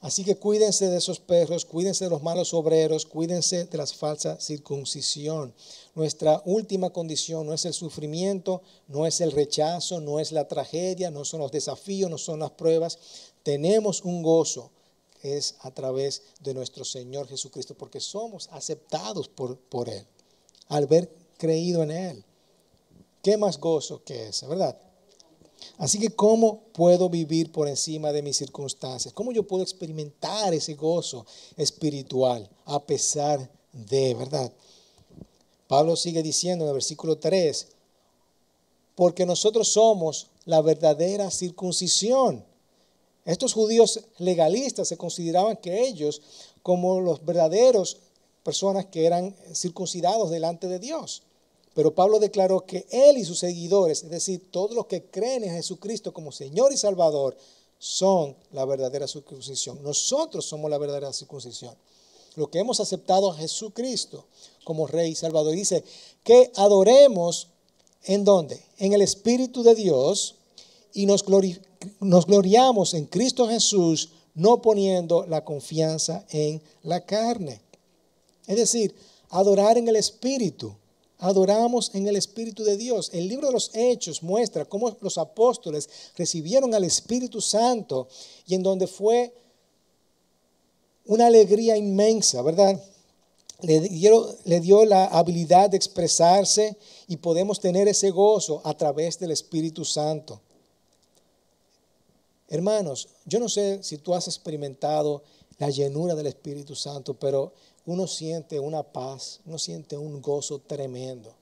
Así 0.00 0.24
que 0.24 0.36
cuídense 0.36 0.88
de 0.88 0.96
esos 0.96 1.20
perros, 1.20 1.66
cuídense 1.66 2.04
de 2.04 2.10
los 2.10 2.22
malos 2.22 2.54
obreros, 2.54 3.04
cuídense 3.04 3.66
de 3.66 3.76
las 3.76 3.92
falsas 3.92 4.42
circuncisión. 4.42 5.52
Nuestra 5.94 6.42
última 6.46 6.88
condición 6.88 7.46
no 7.46 7.52
es 7.52 7.66
el 7.66 7.74
sufrimiento, 7.74 8.62
no 8.88 9.06
es 9.06 9.20
el 9.20 9.30
rechazo, 9.30 10.00
no 10.00 10.18
es 10.18 10.32
la 10.32 10.48
tragedia, 10.48 11.10
no 11.10 11.26
son 11.26 11.40
los 11.40 11.52
desafíos, 11.52 12.10
no 12.10 12.16
son 12.16 12.40
las 12.40 12.52
pruebas. 12.52 12.98
Tenemos 13.42 14.02
un 14.02 14.22
gozo 14.22 14.70
que 15.20 15.36
es 15.36 15.56
a 15.60 15.70
través 15.70 16.22
de 16.40 16.54
nuestro 16.54 16.86
Señor 16.86 17.28
Jesucristo, 17.28 17.74
porque 17.74 18.00
somos 18.00 18.48
aceptados 18.52 19.28
por, 19.28 19.58
por 19.58 19.90
Él, 19.90 20.06
al 20.68 20.84
haber 20.84 21.14
creído 21.36 21.82
en 21.82 21.90
Él. 21.90 22.24
¿Qué 23.22 23.36
más 23.36 23.58
gozo 23.58 24.02
que 24.02 24.28
ese, 24.28 24.46
verdad? 24.46 24.78
Así 25.78 25.98
que, 25.98 26.10
¿cómo 26.10 26.60
puedo 26.72 27.08
vivir 27.08 27.52
por 27.52 27.68
encima 27.68 28.12
de 28.12 28.22
mis 28.22 28.36
circunstancias? 28.36 29.14
¿Cómo 29.14 29.32
yo 29.32 29.46
puedo 29.46 29.62
experimentar 29.62 30.52
ese 30.52 30.74
gozo 30.74 31.26
espiritual 31.56 32.48
a 32.66 32.80
pesar 32.84 33.50
de, 33.72 34.14
verdad? 34.14 34.52
Pablo 35.68 35.96
sigue 35.96 36.22
diciendo 36.22 36.64
en 36.64 36.68
el 36.68 36.74
versículo 36.74 37.18
3, 37.18 37.68
porque 38.94 39.24
nosotros 39.24 39.68
somos 39.68 40.26
la 40.44 40.60
verdadera 40.60 41.30
circuncisión. 41.30 42.44
Estos 43.24 43.52
judíos 43.52 44.00
legalistas 44.18 44.88
se 44.88 44.96
consideraban 44.96 45.56
que 45.56 45.86
ellos, 45.86 46.20
como 46.62 47.00
los 47.00 47.24
verdaderos 47.24 47.98
personas 48.42 48.86
que 48.86 49.06
eran 49.06 49.34
circuncidados 49.54 50.30
delante 50.30 50.66
de 50.66 50.78
Dios. 50.78 51.22
Pero 51.80 51.94
Pablo 51.94 52.18
declaró 52.18 52.66
que 52.66 52.86
él 52.90 53.16
y 53.16 53.24
sus 53.24 53.38
seguidores, 53.38 54.02
es 54.02 54.10
decir, 54.10 54.50
todos 54.50 54.72
los 54.72 54.84
que 54.84 55.04
creen 55.04 55.44
en 55.44 55.54
Jesucristo 55.54 56.12
como 56.12 56.30
Señor 56.30 56.74
y 56.74 56.76
Salvador, 56.76 57.38
son 57.78 58.36
la 58.52 58.66
verdadera 58.66 59.08
circuncisión. 59.08 59.82
Nosotros 59.82 60.44
somos 60.44 60.70
la 60.70 60.76
verdadera 60.76 61.10
circuncisión. 61.14 61.74
Lo 62.36 62.50
que 62.50 62.58
hemos 62.58 62.80
aceptado 62.80 63.30
a 63.30 63.34
Jesucristo 63.34 64.26
como 64.64 64.86
Rey 64.86 65.12
y 65.12 65.14
Salvador. 65.14 65.54
Dice 65.54 65.82
que 66.22 66.52
adoremos 66.56 67.48
en 68.04 68.26
dónde? 68.26 68.62
En 68.76 68.92
el 68.92 69.00
Espíritu 69.00 69.62
de 69.62 69.74
Dios 69.74 70.34
y 70.92 71.06
nos, 71.06 71.24
nos 72.00 72.26
gloriamos 72.26 72.92
en 72.92 73.06
Cristo 73.06 73.48
Jesús, 73.48 74.10
no 74.34 74.60
poniendo 74.60 75.24
la 75.24 75.46
confianza 75.46 76.26
en 76.28 76.60
la 76.82 77.06
carne. 77.06 77.62
Es 78.46 78.58
decir, 78.58 78.94
adorar 79.30 79.78
en 79.78 79.88
el 79.88 79.96
Espíritu 79.96 80.76
adoramos 81.20 81.90
en 81.94 82.08
el 82.08 82.16
Espíritu 82.16 82.64
de 82.64 82.76
Dios. 82.76 83.10
El 83.12 83.28
libro 83.28 83.46
de 83.46 83.52
los 83.52 83.70
Hechos 83.74 84.22
muestra 84.22 84.64
cómo 84.64 84.96
los 85.00 85.18
apóstoles 85.18 85.88
recibieron 86.16 86.74
al 86.74 86.84
Espíritu 86.84 87.40
Santo 87.40 88.08
y 88.46 88.54
en 88.54 88.62
donde 88.62 88.86
fue 88.86 89.32
una 91.06 91.26
alegría 91.26 91.76
inmensa, 91.76 92.42
¿verdad? 92.42 92.80
Le 93.62 93.80
dio, 94.60 94.84
la 94.86 95.04
habilidad 95.06 95.68
de 95.70 95.76
expresarse 95.76 96.76
y 97.08 97.16
podemos 97.16 97.60
tener 97.60 97.88
ese 97.88 98.10
gozo 98.10 98.62
a 98.64 98.74
través 98.74 99.18
del 99.18 99.32
Espíritu 99.32 99.84
Santo. 99.84 100.40
Hermanos, 102.48 103.08
yo 103.26 103.38
no 103.38 103.48
sé 103.48 103.82
si 103.82 103.98
tú 103.98 104.14
has 104.14 104.26
experimentado 104.28 105.22
la 105.58 105.68
llenura 105.68 106.14
del 106.14 106.26
Espíritu 106.26 106.74
Santo, 106.74 107.14
pero 107.14 107.52
uno 107.90 108.06
siente 108.06 108.60
una 108.60 108.84
paz, 108.84 109.40
uno 109.44 109.58
siente 109.58 109.96
un 109.96 110.22
gozo 110.22 110.60
tremendo. 110.60 111.34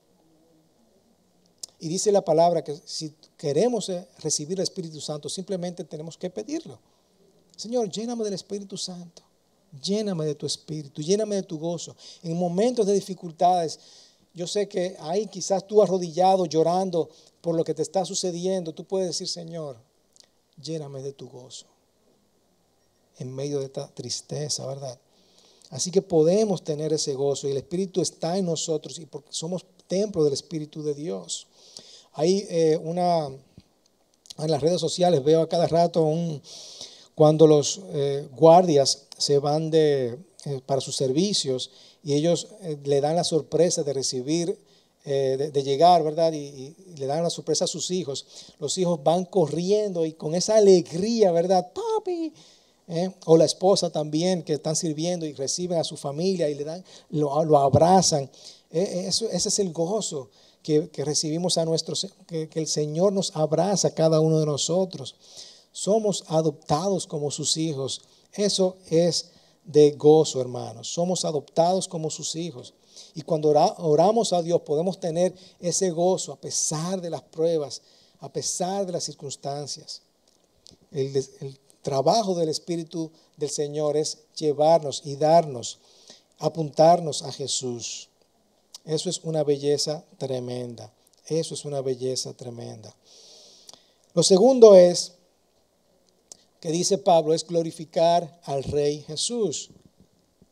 Y 1.79 1.87
dice 1.87 2.11
la 2.11 2.25
palabra 2.25 2.63
que 2.63 2.75
si 2.85 3.13
queremos 3.37 3.87
eh, 3.89 4.07
recibir 4.17 4.57
el 4.57 4.63
Espíritu 4.63 4.99
Santo, 4.99 5.29
simplemente 5.29 5.83
tenemos 5.83 6.17
que 6.17 6.31
pedirlo. 6.31 6.79
Señor, 7.55 7.87
lléname 7.91 8.23
del 8.23 8.33
Espíritu 8.33 8.77
Santo. 8.77 9.21
Lléname 9.83 10.25
de 10.25 10.33
tu 10.33 10.47
espíritu, 10.47 11.03
lléname 11.03 11.35
de 11.35 11.43
tu 11.43 11.59
gozo. 11.59 11.95
En 12.23 12.35
momentos 12.35 12.87
de 12.87 12.93
dificultades, 12.93 13.79
yo 14.33 14.47
sé 14.47 14.67
que 14.67 14.97
ahí 15.01 15.27
quizás 15.27 15.67
tú 15.67 15.83
arrodillado, 15.83 16.47
llorando 16.47 17.11
por 17.41 17.53
lo 17.53 17.63
que 17.63 17.75
te 17.75 17.83
está 17.83 18.03
sucediendo, 18.03 18.73
tú 18.73 18.85
puedes 18.85 19.09
decir, 19.09 19.27
Señor, 19.27 19.77
lléname 20.59 21.03
de 21.03 21.13
tu 21.13 21.29
gozo. 21.29 21.67
En 23.19 23.35
medio 23.35 23.59
de 23.59 23.65
esta 23.65 23.87
tristeza, 23.89 24.65
¿verdad? 24.65 24.99
Así 25.69 25.91
que 25.91 26.01
podemos 26.01 26.63
tener 26.63 26.93
ese 26.93 27.13
gozo 27.13 27.47
y 27.47 27.51
el 27.51 27.57
Espíritu 27.57 28.01
está 28.01 28.37
en 28.37 28.45
nosotros 28.45 28.97
y 28.99 29.05
porque 29.05 29.29
somos 29.31 29.65
templo 29.87 30.23
del 30.23 30.33
Espíritu 30.33 30.83
de 30.83 30.95
Dios. 30.95 31.47
Hay 32.13 32.45
eh, 32.49 32.79
una, 32.83 33.27
en 33.27 34.51
las 34.51 34.61
redes 34.61 34.81
sociales 34.81 35.23
veo 35.23 35.41
a 35.41 35.49
cada 35.49 35.67
rato 35.67 36.03
un, 36.03 36.41
cuando 37.19 37.47
los 37.47 37.81
eh, 37.91 38.29
guardias 38.31 39.07
se 39.17 39.39
van 39.39 39.69
de, 39.69 40.17
eh, 40.45 40.61
para 40.65 40.79
sus 40.79 40.95
servicios 40.95 41.69
y 42.01 42.13
ellos 42.13 42.47
eh, 42.61 42.77
le 42.85 43.01
dan 43.01 43.17
la 43.17 43.25
sorpresa 43.25 43.83
de 43.83 43.91
recibir, 43.91 44.57
de, 45.03 45.63
llegar, 45.63 46.01
¿verdad? 46.03 46.31
Y, 46.31 46.73
le 46.97 47.05
dan 47.07 47.23
la 47.23 47.29
sorpresa 47.29 47.65
a 47.65 47.67
sus 47.67 47.91
hijos. 47.91 48.25
Los 48.59 48.77
hijos 48.77 49.03
van 49.03 49.25
corriendo 49.25 50.05
y 50.05 50.13
con 50.13 50.33
esa 50.33 50.55
alegría, 50.55 51.33
¿verdad? 51.33 51.73
Papi. 51.73 52.31
O 53.25 53.37
la 53.37 53.45
esposa 53.45 53.91
también 53.91 54.43
que 54.43 54.53
están 54.53 54.75
sirviendo 54.75 55.25
y 55.25 55.33
reciben 55.33 55.77
a 55.77 55.83
su 55.83 55.95
familia 55.95 56.49
y 56.49 56.55
le 56.55 56.63
dan, 56.63 56.83
lo, 57.09 57.43
lo 57.45 57.57
abrazan. 57.57 58.29
Eso, 58.71 59.29
ese 59.29 59.49
es 59.49 59.59
el 59.59 59.71
gozo 59.71 60.29
que, 60.63 60.89
recibimos 60.97 61.57
a 61.57 61.65
nuestros, 61.65 62.07
que, 62.27 62.49
que 62.49 62.59
el 62.59 62.67
Señor 62.67 63.13
nos 63.13 63.35
abraza 63.35 63.89
a 63.89 63.91
cada 63.91 64.19
uno 64.19 64.39
de 64.39 64.45
nosotros 64.45 65.15
somos 65.71 66.23
adoptados 66.27 67.07
como 67.07 67.31
sus 67.31 67.57
hijos. 67.57 68.01
Eso 68.33 68.77
es 68.89 69.31
de 69.63 69.91
gozo, 69.91 70.41
hermanos. 70.41 70.87
Somos 70.87 71.25
adoptados 71.25 71.87
como 71.87 72.09
sus 72.09 72.35
hijos. 72.35 72.73
Y 73.15 73.21
cuando 73.21 73.49
oramos 73.49 74.33
a 74.33 74.41
Dios 74.41 74.61
podemos 74.61 74.99
tener 74.99 75.33
ese 75.59 75.89
gozo 75.91 76.33
a 76.33 76.39
pesar 76.39 77.01
de 77.01 77.09
las 77.09 77.21
pruebas, 77.21 77.81
a 78.19 78.31
pesar 78.31 78.85
de 78.85 78.91
las 78.91 79.03
circunstancias. 79.03 80.01
El, 80.91 81.13
trabajo 81.81 82.35
del 82.35 82.49
Espíritu 82.49 83.11
del 83.37 83.49
Señor 83.49 83.97
es 83.97 84.19
llevarnos 84.35 85.01
y 85.05 85.15
darnos, 85.15 85.79
apuntarnos 86.37 87.23
a 87.23 87.31
Jesús. 87.31 88.09
Eso 88.85 89.09
es 89.09 89.19
una 89.23 89.43
belleza 89.43 90.03
tremenda. 90.17 90.91
Eso 91.27 91.53
es 91.53 91.65
una 91.65 91.81
belleza 91.81 92.33
tremenda. 92.33 92.93
Lo 94.13 94.23
segundo 94.23 94.75
es 94.75 95.13
que 96.59 96.71
dice 96.71 96.97
Pablo 96.97 97.33
es 97.33 97.45
glorificar 97.45 98.41
al 98.43 98.63
Rey 98.63 99.01
Jesús. 99.01 99.69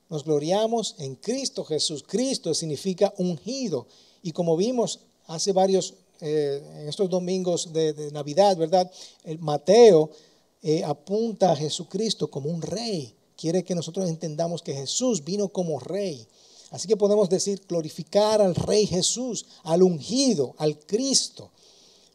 Nos 0.09 0.23
gloriamos 0.23 0.95
en 0.99 1.15
Cristo 1.15 1.65
Jesús. 1.65 2.03
Cristo 2.07 2.53
significa 2.53 3.13
ungido. 3.17 3.87
Y 4.21 4.31
como 4.31 4.55
vimos 4.55 4.99
hace 5.25 5.51
varios, 5.51 5.95
eh, 6.21 6.63
en 6.79 6.87
estos 6.87 7.09
domingos 7.09 7.73
de, 7.73 8.11
Navidad, 8.11 8.55
¿verdad? 8.55 8.89
El 9.23 9.39
Mateo 9.39 10.11
eh, 10.61 10.83
apunta 10.83 11.51
a 11.51 11.55
Jesucristo 11.55 12.29
como 12.29 12.49
un 12.49 12.61
rey. 12.61 13.13
Quiere 13.35 13.63
que 13.63 13.75
nosotros 13.75 14.09
entendamos 14.09 14.61
que 14.61 14.73
Jesús 14.73 15.23
vino 15.23 15.49
como 15.49 15.79
rey. 15.79 16.27
Así 16.71 16.87
que 16.87 16.97
podemos 16.97 17.29
decir 17.29 17.61
glorificar 17.67 18.41
al 18.41 18.55
Rey 18.55 18.85
Jesús, 18.85 19.45
al 19.63 19.83
ungido, 19.83 20.53
al 20.57 20.77
Cristo, 20.79 21.49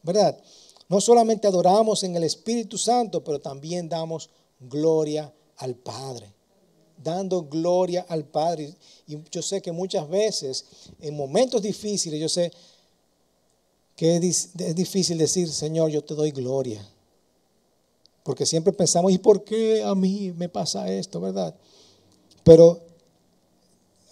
¿verdad? 0.03 0.39
No 0.89 1.01
solamente 1.01 1.49
adoramos 1.49 2.03
en 2.03 2.17
el 2.17 2.25
Espíritu 2.25 2.77
Santo, 2.77 3.25
pero 3.25 3.41
también 3.41 3.89
damos 3.89 4.29
gloria 4.61 5.33
al 5.57 5.75
Padre. 5.75 6.31
Dando 7.03 7.45
gloria 7.45 8.05
al 8.09 8.25
Padre. 8.25 8.77
Y 9.07 9.17
yo 9.31 9.41
sé 9.41 9.63
que 9.63 9.73
muchas 9.73 10.09
veces, 10.09 10.67
en 11.01 11.17
momentos 11.17 11.63
difíciles, 11.63 12.21
yo 12.21 12.29
sé 12.29 12.53
que 13.97 14.17
es 14.17 14.75
difícil 14.75 15.17
decir, 15.17 15.51
Señor, 15.51 15.91
yo 15.91 16.05
te 16.05 16.15
doy 16.15 16.31
gloria. 16.31 16.87
Porque 18.23 18.47
siempre 18.47 18.73
pensamos, 18.73 19.13
¿y 19.13 19.19
por 19.19 19.45
qué 19.45 19.83
a 19.83 19.95
mí 19.95 20.33
me 20.37 20.49
pasa 20.49 20.91
esto, 20.91 21.21
verdad? 21.21 21.55
Pero 22.45 22.81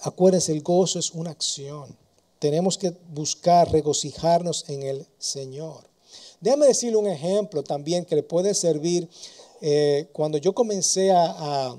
acuérdense, 0.03 0.53
el 0.53 0.63
gozo 0.63 0.99
es 0.99 1.13
una 1.13 1.31
acción. 1.31 1.97
Tenemos 2.39 2.79
que 2.79 2.97
buscar 3.13 3.71
regocijarnos 3.71 4.69
en 4.69 4.83
el 4.83 5.07
Señor. 5.19 5.89
Déjame 6.41 6.67
decirle 6.67 6.97
un 6.97 7.07
ejemplo 7.07 7.63
también 7.63 8.05
que 8.05 8.17
le 8.17 8.23
puede 8.23 8.55
servir. 8.55 9.09
Eh, 9.61 10.09
cuando 10.13 10.39
yo 10.39 10.55
comencé 10.55 11.11
a, 11.13 11.77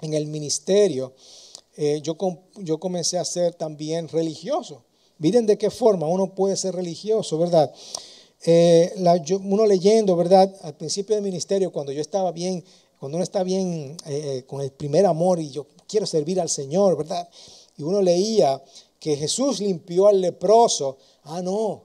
en 0.00 0.14
el 0.14 0.26
ministerio, 0.26 1.12
eh, 1.76 2.00
yo, 2.02 2.16
yo 2.56 2.78
comencé 2.78 3.18
a 3.18 3.24
ser 3.24 3.54
también 3.54 4.08
religioso. 4.08 4.84
Miren 5.18 5.46
de 5.46 5.58
qué 5.58 5.70
forma 5.70 6.06
uno 6.06 6.34
puede 6.34 6.56
ser 6.56 6.74
religioso, 6.76 7.36
¿verdad? 7.38 7.72
Eh, 8.44 8.92
uno 9.42 9.66
leyendo, 9.66 10.16
¿verdad? 10.16 10.54
Al 10.62 10.76
principio 10.76 11.14
del 11.16 11.24
ministerio, 11.24 11.72
cuando 11.72 11.92
yo 11.92 12.00
estaba 12.00 12.32
bien, 12.32 12.64
cuando 12.98 13.16
uno 13.16 13.24
está 13.24 13.42
bien 13.42 13.96
con 14.46 14.60
el 14.60 14.72
primer 14.72 15.06
amor 15.06 15.38
y 15.38 15.50
yo 15.50 15.66
quiero 15.86 16.06
servir 16.06 16.40
al 16.40 16.48
Señor, 16.48 16.96
¿verdad? 16.96 17.28
Y 17.76 17.82
uno 17.82 18.02
leía 18.02 18.62
que 19.00 19.16
Jesús 19.16 19.60
limpió 19.60 20.08
al 20.08 20.20
leproso. 20.20 20.98
Ah, 21.22 21.42
no, 21.42 21.84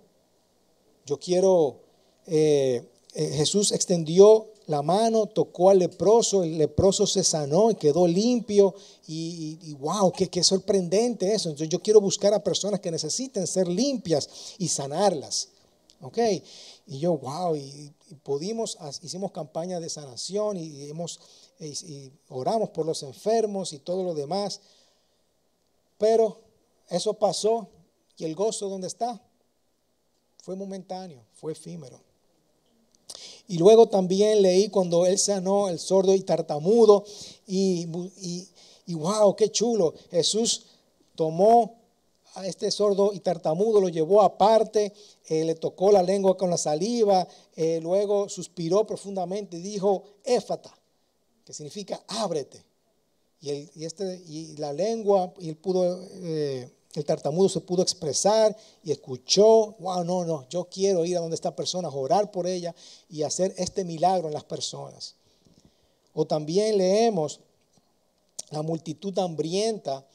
yo 1.05 1.19
quiero, 1.19 1.81
eh, 2.27 2.81
eh, 3.13 3.27
Jesús 3.35 3.71
extendió 3.71 4.47
la 4.67 4.81
mano, 4.81 5.25
tocó 5.27 5.69
al 5.69 5.79
leproso, 5.79 6.43
el 6.43 6.57
leproso 6.57 7.05
se 7.05 7.23
sanó 7.23 7.71
y 7.71 7.75
quedó 7.75 8.07
limpio. 8.07 8.73
Y, 9.07 9.73
wow, 9.79 10.11
qué, 10.13 10.29
qué, 10.29 10.43
sorprendente 10.43 11.33
eso. 11.33 11.49
Entonces 11.49 11.69
yo 11.69 11.81
quiero 11.81 11.99
buscar 11.99 12.33
a 12.33 12.43
personas 12.43 12.79
que 12.79 12.89
necesiten 12.89 13.45
ser 13.45 13.67
limpias 13.67 14.55
y 14.57 14.69
sanarlas. 14.69 15.49
¿Ok? 16.03 16.17
Y 16.87 16.99
yo, 16.99 17.17
wow, 17.17 17.55
y, 17.55 17.91
pudimos, 18.23 18.77
hicimos 19.01 19.31
campaña 19.31 19.79
de 19.79 19.89
sanación 19.89 20.57
y, 20.57 20.89
hemos, 20.89 21.19
y 21.59 22.11
oramos 22.29 22.69
por 22.69 22.85
los 22.85 23.01
enfermos 23.03 23.73
y 23.73 23.79
todo 23.79 24.03
lo 24.03 24.13
demás. 24.13 24.61
Pero 25.97 26.41
eso 26.89 27.13
pasó 27.15 27.67
y 28.17 28.25
el 28.25 28.35
gozo, 28.35 28.69
¿dónde 28.69 28.87
está? 28.87 29.21
fue 30.43 30.57
momentáneo, 30.57 31.25
fue 31.31 31.53
efímero. 31.53 32.01
Y 33.47 33.57
luego 33.57 33.87
también 33.87 34.41
leí 34.41 34.67
cuando 34.67 35.05
él 35.05 35.17
sanó 35.17 35.69
el 35.69 35.79
sordo 35.79 36.13
y 36.13 36.19
tartamudo. 36.19 37.05
Y, 37.47 37.87
y, 38.85 38.93
wow, 38.93 39.37
qué 39.37 39.49
chulo. 39.49 39.93
Jesús 40.11 40.65
tomó 41.15 41.77
a 42.35 42.47
este 42.47 42.71
sordo 42.71 43.13
y 43.13 43.19
tartamudo, 43.19 43.79
lo 43.79 43.89
llevó 43.89 44.21
aparte, 44.21 44.93
eh, 45.27 45.43
le 45.43 45.55
tocó 45.55 45.91
la 45.91 46.01
lengua 46.01 46.37
con 46.37 46.49
la 46.49 46.57
saliva, 46.57 47.27
eh, 47.55 47.79
luego 47.81 48.29
suspiró 48.29 48.85
profundamente 48.85 49.57
y 49.57 49.61
dijo, 49.61 50.03
éfata, 50.23 50.75
que 51.45 51.53
significa 51.53 52.03
ábrete. 52.07 52.63
Y, 53.41 53.83
este, 53.83 54.23
y 54.25 54.55
la 54.57 54.71
lengua, 54.73 55.33
y 55.39 55.49
él 55.49 55.57
pudo... 55.57 56.01
Eh, 56.11 56.69
el 56.93 57.05
tartamudo 57.05 57.49
se 57.49 57.59
pudo 57.59 57.81
expresar 57.81 58.55
y 58.83 58.91
escuchó, 58.91 59.75
wow, 59.79 60.03
no, 60.03 60.25
no, 60.25 60.47
yo 60.47 60.65
quiero 60.65 61.03
ir 61.05 61.17
a 61.17 61.21
donde 61.21 61.33
esta 61.33 61.55
persona, 61.55 61.89
orar 61.89 62.29
por 62.29 62.45
ella 62.45 62.75
y 63.09 63.23
hacer 63.23 63.53
este 63.57 63.83
milagro 63.83 64.27
en 64.27 64.33
las 64.35 64.43
personas. 64.43 65.15
O 66.13 66.25
también 66.25 66.77
leemos 66.77 67.39
la 68.51 68.61
multitud 68.61 69.17
hambrienta, 69.17 70.05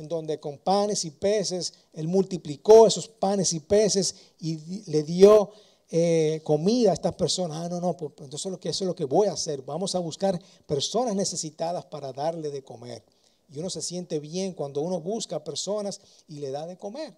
en 0.00 0.08
donde 0.08 0.40
con 0.40 0.58
panes 0.58 1.04
y 1.04 1.10
peces, 1.10 1.74
Él 1.92 2.08
multiplicó 2.08 2.86
esos 2.86 3.06
panes 3.06 3.52
y 3.52 3.60
peces 3.60 4.14
y 4.40 4.90
le 4.90 5.02
dio 5.02 5.52
eh, 5.90 6.40
comida 6.44 6.90
a 6.90 6.94
estas 6.94 7.14
personas. 7.14 7.58
Ah, 7.58 7.68
no, 7.68 7.80
no, 7.80 7.96
pues, 7.96 8.12
entonces 8.18 8.40
eso 8.40 8.48
es, 8.48 8.52
lo 8.52 8.60
que, 8.60 8.68
eso 8.68 8.84
es 8.84 8.88
lo 8.88 8.94
que 8.94 9.04
voy 9.04 9.28
a 9.28 9.32
hacer. 9.32 9.62
Vamos 9.62 9.94
a 9.94 9.98
buscar 9.98 10.40
personas 10.66 11.14
necesitadas 11.14 11.84
para 11.84 12.12
darle 12.12 12.50
de 12.50 12.62
comer. 12.62 13.04
Y 13.48 13.58
uno 13.58 13.68
se 13.70 13.82
siente 13.82 14.20
bien 14.20 14.54
cuando 14.54 14.80
uno 14.80 15.00
busca 15.00 15.42
personas 15.42 16.00
y 16.28 16.38
le 16.38 16.50
da 16.50 16.66
de 16.66 16.76
comer. 16.76 17.16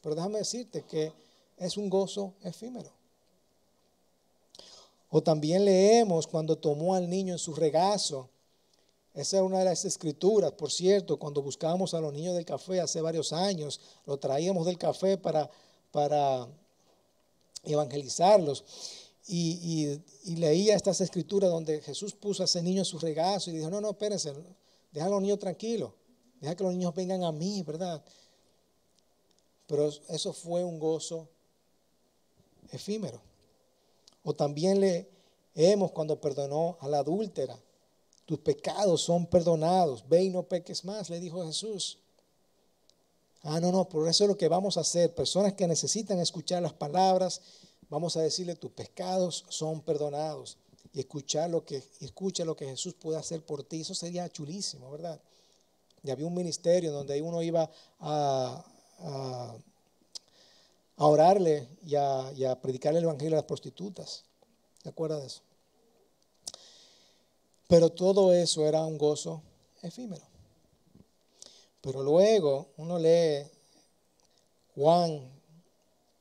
Pero 0.00 0.14
déjame 0.14 0.38
decirte 0.38 0.82
que 0.82 1.12
es 1.56 1.76
un 1.76 1.88
gozo 1.88 2.34
efímero. 2.42 2.90
O 5.10 5.22
también 5.22 5.64
leemos 5.64 6.26
cuando 6.26 6.56
tomó 6.56 6.94
al 6.94 7.08
niño 7.08 7.34
en 7.34 7.38
su 7.38 7.54
regazo. 7.54 8.28
Esa 9.14 9.38
es 9.38 9.42
una 9.42 9.58
de 9.58 9.64
las 9.64 9.84
escrituras, 9.84 10.52
por 10.52 10.70
cierto, 10.70 11.18
cuando 11.18 11.42
buscábamos 11.42 11.94
a 11.94 12.00
los 12.00 12.12
niños 12.12 12.34
del 12.34 12.44
café 12.44 12.80
hace 12.80 13.00
varios 13.00 13.32
años, 13.32 13.80
lo 14.06 14.18
traíamos 14.18 14.66
del 14.66 14.78
café 14.78 15.16
para, 15.18 15.50
para 15.90 16.46
evangelizarlos. 17.64 18.64
Y, 19.26 20.00
y, 20.24 20.36
leía 20.36 20.74
estas 20.74 21.00
escrituras 21.00 21.50
donde 21.50 21.80
Jesús 21.82 22.14
puso 22.14 22.42
a 22.42 22.46
ese 22.46 22.62
niño 22.62 22.80
en 22.80 22.84
su 22.84 22.98
regazo 22.98 23.50
y 23.50 23.54
dijo, 23.54 23.70
no, 23.70 23.80
no, 23.80 23.90
espérense, 23.90 24.32
Deja 24.92 25.06
a 25.06 25.10
los 25.10 25.22
niños 25.22 25.38
tranquilos. 25.38 25.92
Deja 26.40 26.56
que 26.56 26.64
los 26.64 26.72
niños 26.72 26.94
vengan 26.94 27.22
a 27.22 27.30
mí, 27.30 27.62
¿verdad? 27.62 28.02
Pero 29.66 29.88
eso 30.08 30.32
fue 30.32 30.64
un 30.64 30.78
gozo 30.78 31.28
efímero. 32.72 33.20
O 34.24 34.34
también 34.34 34.80
leemos 35.54 35.92
cuando 35.92 36.20
perdonó 36.20 36.76
a 36.80 36.88
la 36.88 36.98
adúltera. 36.98 37.56
Tus 38.30 38.38
pecados 38.38 39.02
son 39.02 39.26
perdonados. 39.26 40.08
Ve 40.08 40.22
y 40.22 40.30
no 40.30 40.44
peques 40.44 40.84
más, 40.84 41.10
le 41.10 41.18
dijo 41.18 41.44
Jesús. 41.44 41.98
Ah, 43.42 43.58
no, 43.58 43.72
no, 43.72 43.88
por 43.88 44.06
eso 44.08 44.22
es 44.22 44.28
lo 44.28 44.36
que 44.36 44.46
vamos 44.46 44.76
a 44.76 44.82
hacer. 44.82 45.12
Personas 45.12 45.54
que 45.54 45.66
necesitan 45.66 46.20
escuchar 46.20 46.62
las 46.62 46.72
palabras, 46.72 47.40
vamos 47.88 48.16
a 48.16 48.22
decirle, 48.22 48.54
tus 48.54 48.70
pecados 48.70 49.44
son 49.48 49.80
perdonados 49.80 50.58
y 50.92 51.00
escuchar 51.00 51.50
lo 51.50 51.64
que, 51.64 51.82
escucha 51.98 52.44
lo 52.44 52.54
que 52.54 52.66
Jesús 52.66 52.94
puede 52.94 53.18
hacer 53.18 53.44
por 53.44 53.64
ti. 53.64 53.80
Eso 53.80 53.96
sería 53.96 54.28
chulísimo, 54.28 54.92
¿verdad? 54.92 55.20
Y 56.04 56.12
había 56.12 56.26
un 56.28 56.34
ministerio 56.34 56.92
donde 56.92 57.20
uno 57.20 57.42
iba 57.42 57.68
a, 57.98 58.64
orarle 60.98 61.66
y 61.84 61.96
a, 61.96 62.32
y 62.36 62.44
a, 62.44 62.54
predicarle 62.62 63.00
el 63.00 63.06
evangelio 63.06 63.34
a 63.34 63.40
las 63.40 63.46
prostitutas. 63.46 64.22
¿Te 64.84 64.88
acuerdas 64.88 65.20
de 65.20 65.26
eso? 65.26 65.49
Pero 67.70 67.90
todo 67.90 68.32
eso 68.32 68.66
era 68.66 68.84
un 68.84 68.98
gozo 68.98 69.42
efímero. 69.80 70.24
Pero 71.80 72.02
luego 72.02 72.66
uno 72.78 72.98
lee 72.98 73.46
Juan, 74.74 75.30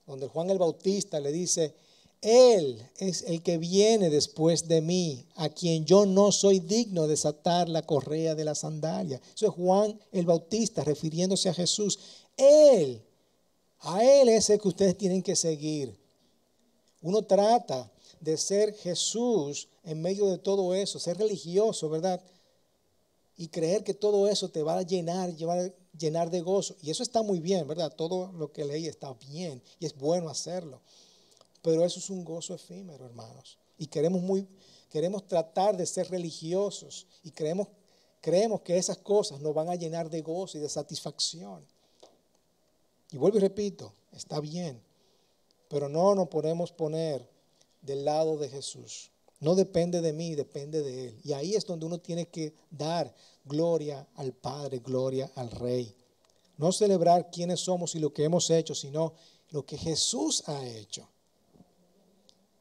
donde 0.06 0.28
Juan 0.28 0.52
el 0.52 0.60
Bautista 0.60 1.20
le 1.20 1.32
dice, 1.32 1.74
Él 2.22 2.88
es 2.98 3.24
el 3.24 3.42
que 3.42 3.58
viene 3.58 4.12
después 4.12 4.68
de 4.68 4.82
mí, 4.82 5.26
a 5.38 5.50
quien 5.50 5.86
yo 5.86 6.06
no 6.06 6.32
soy 6.32 6.60
digno 6.60 7.02
de 7.04 7.10
desatar 7.10 7.68
la 7.68 7.82
correa 7.82 8.36
de 8.36 8.46
la 8.46 8.54
sandalia. 8.54 9.20
Eso 9.34 9.48
es 9.48 9.54
Juan 9.54 10.00
el 10.12 10.28
Bautista 10.28 10.84
refiriéndose 10.84 11.50
a 11.50 11.56
Jesús. 11.56 11.98
Él, 12.38 13.02
a 13.80 14.04
Él 14.04 14.30
es 14.30 14.52
el 14.52 14.62
que 14.62 14.68
ustedes 14.68 14.96
tienen 14.96 15.24
que 15.24 15.36
seguir. 15.36 15.98
Uno 17.02 17.24
trata 17.24 17.92
de 18.20 18.38
ser 18.38 18.74
Jesús 18.74 19.68
en 19.84 20.02
medio 20.02 20.28
de 20.28 20.38
todo 20.38 20.74
eso, 20.74 21.00
ser 21.00 21.18
religioso, 21.18 21.90
¿verdad? 21.90 22.22
Y 23.38 23.48
creer 23.48 23.84
que 23.84 23.94
todo 23.94 24.28
eso 24.28 24.50
te 24.50 24.64
va 24.64 24.78
a 24.78 24.82
llenar, 24.82 25.36
llevar, 25.36 25.74
llenar 25.98 26.30
de 26.30 26.42
gozo. 26.42 26.76
Y 26.82 26.92
eso 26.92 27.04
está 27.04 27.22
muy 27.22 27.40
bien, 27.40 27.68
¿verdad? 27.68 27.94
Todo 27.96 28.32
lo 28.34 28.52
que 28.52 28.66
leí 28.66 28.88
está 28.88 29.14
bien 29.14 29.62
y 29.80 29.86
es 29.86 29.96
bueno 29.96 30.30
hacerlo. 30.30 30.82
Pero 31.62 31.86
eso 31.86 32.00
es 32.00 32.10
un 32.10 32.24
gozo 32.24 32.54
efímero, 32.54 33.06
hermanos. 33.06 33.58
Y 33.78 33.88
queremos, 33.88 34.22
muy, 34.22 34.48
queremos 34.90 35.28
tratar 35.28 35.78
de 35.78 35.86
ser 35.86 36.10
religiosos 36.10 37.08
y 37.24 37.32
creemos, 37.32 37.68
creemos 38.22 38.62
que 38.62 38.78
esas 38.78 38.98
cosas 38.98 39.40
nos 39.40 39.54
van 39.54 39.70
a 39.70 39.76
llenar 39.76 40.10
de 40.10 40.22
gozo 40.22 40.58
y 40.58 40.62
de 40.62 40.70
satisfacción. 40.70 41.66
Y 43.12 43.18
vuelvo 43.18 43.38
y 43.38 43.42
repito, 43.42 43.94
está 44.12 44.40
bien, 44.40 44.82
pero 45.68 45.90
no 45.90 46.14
nos 46.16 46.28
podemos 46.28 46.72
poner 46.72 47.28
del 47.82 48.06
lado 48.06 48.38
de 48.38 48.50
Jesús. 48.50 49.12
No 49.40 49.56
depende 49.56 50.02
de 50.02 50.12
mí, 50.12 50.36
depende 50.36 50.82
de 50.82 51.08
Él. 51.08 51.22
Y 51.24 51.34
ahí 51.34 51.56
es 51.56 51.66
donde 51.66 51.86
uno 51.86 52.00
tiene 52.00 52.28
que 52.28 52.54
dar 52.70 53.14
gloria 53.46 54.06
al 54.16 54.34
Padre, 54.34 54.80
gloria 54.80 55.32
al 55.36 55.50
Rey. 55.52 55.96
No 56.58 56.72
celebrar 56.74 57.32
quiénes 57.32 57.62
somos 57.62 57.96
y 57.96 58.00
lo 58.00 58.14
que 58.14 58.26
hemos 58.26 58.50
hecho, 58.50 58.76
sino 58.76 59.14
lo 59.52 59.66
que 59.66 59.78
Jesús 59.78 60.44
ha 60.48 60.66
hecho. 60.68 61.08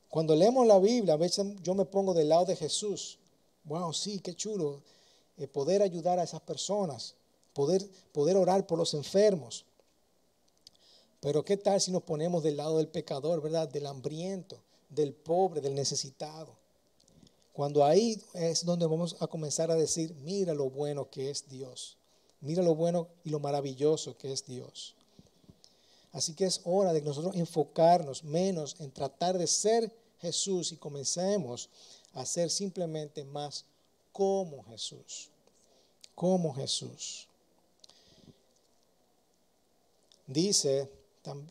Cuando 0.09 0.35
leemos 0.35 0.66
la 0.66 0.78
Biblia, 0.78 1.14
a 1.14 1.16
veces 1.18 1.46
yo 1.62 1.74
me 1.74 1.85
pongo 1.85 2.14
del 2.14 2.28
lado 2.28 2.46
de 2.46 2.57
Jesús. 2.57 3.18
Wow, 3.64 3.92
sí, 3.92 4.20
qué 4.20 4.35
chulo. 4.35 4.83
Eh, 5.37 5.46
poder 5.46 5.83
ayudar 5.83 6.18
a 6.18 6.22
esas 6.22 6.40
personas, 6.40 7.14
poder, 7.52 7.87
poder 8.12 8.37
orar 8.37 8.66
por 8.66 8.78
los 8.78 8.94
enfermos. 8.94 9.64
Pero 11.20 11.44
qué 11.44 11.57
tal 11.57 11.81
si 11.81 11.90
nos 11.90 12.04
ponemos 12.04 12.42
del 12.42 12.57
lado 12.57 12.78
del 12.78 12.88
pecador, 12.88 13.42
¿verdad? 13.42 13.68
Del 13.68 13.87
hambriento, 13.87 14.62
del 14.88 15.12
pobre, 15.12 15.61
del 15.61 15.74
necesitado. 15.74 16.57
Cuando 17.53 17.85
ahí 17.85 18.22
es 18.35 18.64
donde 18.64 18.87
vamos 18.87 19.16
a 19.20 19.27
comenzar 19.27 19.70
a 19.70 19.74
decir, 19.74 20.14
mira 20.22 20.55
lo 20.55 20.70
bueno 20.70 21.11
que 21.11 21.31
es 21.31 21.48
Dios. 21.48 21.96
Mira 22.40 22.62
lo 22.62 22.74
bueno 22.74 23.09
y 23.24 23.31
lo 23.31 23.40
maravilloso 23.40 24.16
que 24.16 24.33
es 24.33 24.46
Dios. 24.46 24.94
Así 26.12 26.35
que 26.35 26.46
es 26.46 26.61
hora 26.64 26.92
de 26.92 27.03
nosotros 27.03 27.35
enfocarnos 27.35 28.24
menos 28.24 28.77
en 28.79 28.90
tratar 28.92 29.37
de 29.37 29.46
ser 29.46 29.92
Jesús 30.20 30.72
y 30.72 30.77
comencemos 30.77 31.68
a 32.14 32.24
ser 32.24 32.51
simplemente 32.51 33.24
más 33.24 33.64
como 34.12 34.62
Jesús. 34.64 35.29
Como 36.14 36.55
Jesús. 36.55 37.29
Dice 40.27 40.88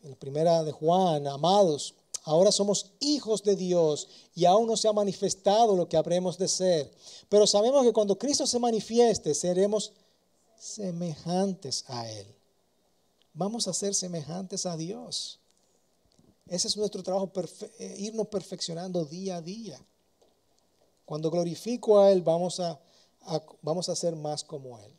en 0.02 0.14
primera 0.16 0.64
de 0.64 0.72
Juan, 0.72 1.26
amados, 1.26 1.94
Ahora 2.24 2.52
somos 2.52 2.92
hijos 3.00 3.42
de 3.42 3.56
Dios 3.56 4.08
y 4.34 4.44
aún 4.44 4.66
no 4.66 4.76
se 4.76 4.88
ha 4.88 4.92
manifestado 4.92 5.76
lo 5.76 5.88
que 5.88 5.96
habremos 5.96 6.36
de 6.38 6.48
ser. 6.48 6.90
Pero 7.28 7.46
sabemos 7.46 7.84
que 7.84 7.92
cuando 7.92 8.18
Cristo 8.18 8.46
se 8.46 8.58
manifieste, 8.58 9.34
seremos 9.34 9.92
semejantes 10.58 11.84
a 11.88 12.10
Él. 12.10 12.26
Vamos 13.32 13.68
a 13.68 13.72
ser 13.72 13.94
semejantes 13.94 14.66
a 14.66 14.76
Dios. 14.76 15.38
Ese 16.48 16.68
es 16.68 16.76
nuestro 16.76 17.02
trabajo, 17.02 17.30
eh, 17.78 17.96
irnos 17.98 18.28
perfeccionando 18.28 19.04
día 19.04 19.36
a 19.36 19.42
día. 19.42 19.80
Cuando 21.04 21.30
glorifico 21.30 22.00
a 22.00 22.10
Él, 22.10 22.22
vamos 22.22 22.58
a, 22.60 22.80
vamos 23.62 23.88
a 23.88 23.96
ser 23.96 24.16
más 24.16 24.42
como 24.44 24.78
Él. 24.78 24.92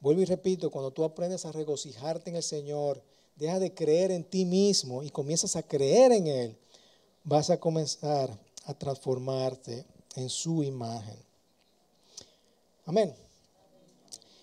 Vuelvo 0.00 0.22
y 0.22 0.26
repito, 0.26 0.70
cuando 0.70 0.92
tú 0.92 1.02
aprendes 1.02 1.44
a 1.44 1.52
regocijarte 1.52 2.30
en 2.30 2.36
el 2.36 2.42
Señor, 2.42 3.02
deja 3.38 3.58
de 3.60 3.72
creer 3.72 4.10
en 4.10 4.24
ti 4.24 4.44
mismo 4.44 5.02
y 5.02 5.10
comienzas 5.10 5.54
a 5.56 5.62
creer 5.62 6.12
en 6.12 6.26
Él, 6.26 6.56
vas 7.24 7.50
a 7.50 7.60
comenzar 7.60 8.36
a 8.64 8.74
transformarte 8.74 9.84
en 10.16 10.28
su 10.28 10.62
imagen. 10.62 11.16
Amén. 12.84 13.14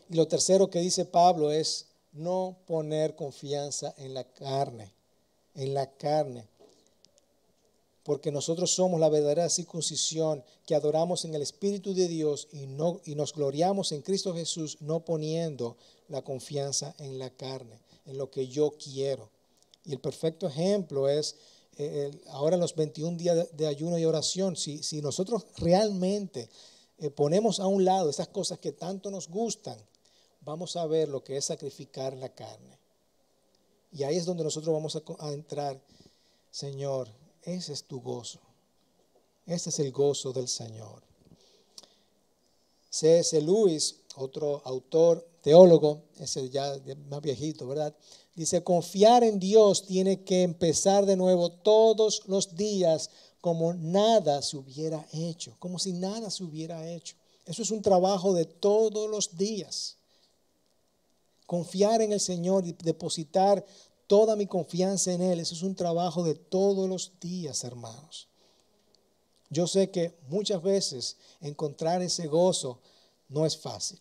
Y 0.10 0.16
lo 0.16 0.28
tercero 0.28 0.70
que 0.70 0.80
dice 0.80 1.04
Pablo 1.04 1.52
es 1.52 1.88
no 2.14 2.56
poner 2.66 3.16
confianza 3.16 3.94
en 3.98 4.14
la 4.14 4.24
carne, 4.24 4.94
en 5.56 5.74
la 5.74 5.92
carne. 5.92 6.48
Porque 8.04 8.32
nosotros 8.32 8.72
somos 8.72 9.00
la 9.00 9.10
verdadera 9.10 9.50
circuncisión 9.50 10.44
que 10.66 10.76
adoramos 10.76 11.26
en 11.26 11.34
el 11.34 11.42
Espíritu 11.42 11.94
de 11.96 12.08
Dios 12.08 12.48
y, 12.52 12.68
no, 12.68 13.02
y 13.04 13.16
nos 13.16 13.34
gloriamos 13.34 13.92
en 13.92 14.04
Cristo 14.04 14.34
Jesús, 14.34 14.78
no 14.80 15.04
poniendo 15.04 15.76
la 16.08 16.22
confianza 16.22 16.94
en 17.00 17.18
la 17.18 17.32
carne 17.32 17.85
en 18.06 18.18
lo 18.18 18.30
que 18.30 18.48
yo 18.48 18.76
quiero. 18.78 19.30
Y 19.84 19.94
el 19.94 20.00
perfecto 20.00 20.48
ejemplo 20.48 21.10
es 21.10 21.36
eh, 21.78 22.12
ahora 22.30 22.58
los 22.58 22.76
21 22.76 23.18
días 23.18 23.48
de, 23.56 23.68
ayuno 23.68 23.98
y 23.98 24.06
oración. 24.06 24.56
Si, 24.56 24.82
si 24.82 25.02
nosotros 25.02 25.46
realmente 25.58 26.50
eh, 26.98 27.10
ponemos 27.10 27.60
a 27.60 27.68
un 27.68 27.84
lado 27.84 28.10
esas 28.10 28.30
cosas 28.30 28.60
que 28.60 28.72
tanto 28.72 29.12
nos 29.12 29.28
gustan, 29.28 29.78
vamos 30.41 30.76
a 30.76 30.86
ver 30.86 31.10
lo 31.10 31.24
que 31.24 31.38
es 31.38 31.46
sacrificar 31.46 32.15
la 32.15 32.30
carne. 32.30 32.80
Y 33.91 34.04
ahí 34.04 34.18
es 34.18 34.26
donde 34.26 34.44
nosotros 34.44 34.74
vamos 34.74 34.96
a, 34.96 35.04
a 35.20 35.32
entrar. 35.32 35.82
Señor, 36.52 37.10
ese 37.44 37.74
es 37.74 37.84
tu 37.84 38.02
gozo. 38.02 38.39
Ese 39.46 39.70
es 39.70 39.80
el 39.80 39.91
gozo 39.91 40.34
del 40.34 40.48
Señor. 40.48 41.04
C.S. 42.89 43.39
Lewis, 43.41 43.98
otro 44.15 44.62
autor 44.65 45.28
teólogo, 45.46 46.06
ese 46.18 46.50
ya 46.50 46.76
más 47.08 47.22
viejito, 47.22 47.68
¿verdad? 47.68 47.96
Dice, 48.34 48.64
confiar 48.64 49.24
en 49.24 49.40
Dios 49.40 49.86
tiene 49.86 50.24
que 50.24 50.42
empezar 50.42 51.06
de 51.06 51.16
nuevo 51.16 51.52
todos 51.52 52.24
los 52.26 52.56
días 52.56 53.12
como 53.42 53.72
nada 53.76 54.42
se 54.42 54.58
hubiera 54.58 55.08
hecho, 55.14 55.56
como 55.60 55.78
si 55.78 55.94
nada 55.94 56.32
se 56.32 56.44
hubiera 56.44 56.90
hecho. 56.90 57.16
Eso 57.46 57.62
es 57.62 57.70
un 57.70 57.84
trabajo 57.84 58.34
de 58.34 58.46
todos 58.46 59.08
los 59.08 59.38
días. 59.38 59.98
Confiar 61.46 62.02
en 62.02 62.12
el 62.12 62.20
Señor 62.20 62.66
y 62.66 62.72
depositar 62.72 63.64
toda 64.08 64.36
mi 64.36 64.48
confianza 64.48 65.14
en 65.14 65.22
Él, 65.22 65.40
eso 65.40 65.54
es 65.54 65.62
un 65.62 65.76
trabajo 65.76 66.24
de 66.24 66.34
todos 66.34 66.90
los 66.90 67.20
días, 67.20 67.64
hermanos. 67.64 68.30
Yo 69.52 69.68
sé 69.68 69.92
que 69.92 70.18
muchas 70.28 70.64
veces 70.64 71.18
encontrar 71.40 72.02
ese 72.02 72.26
gozo 72.26 72.80
no 73.30 73.46
es 73.46 73.56
fácil. 73.56 74.00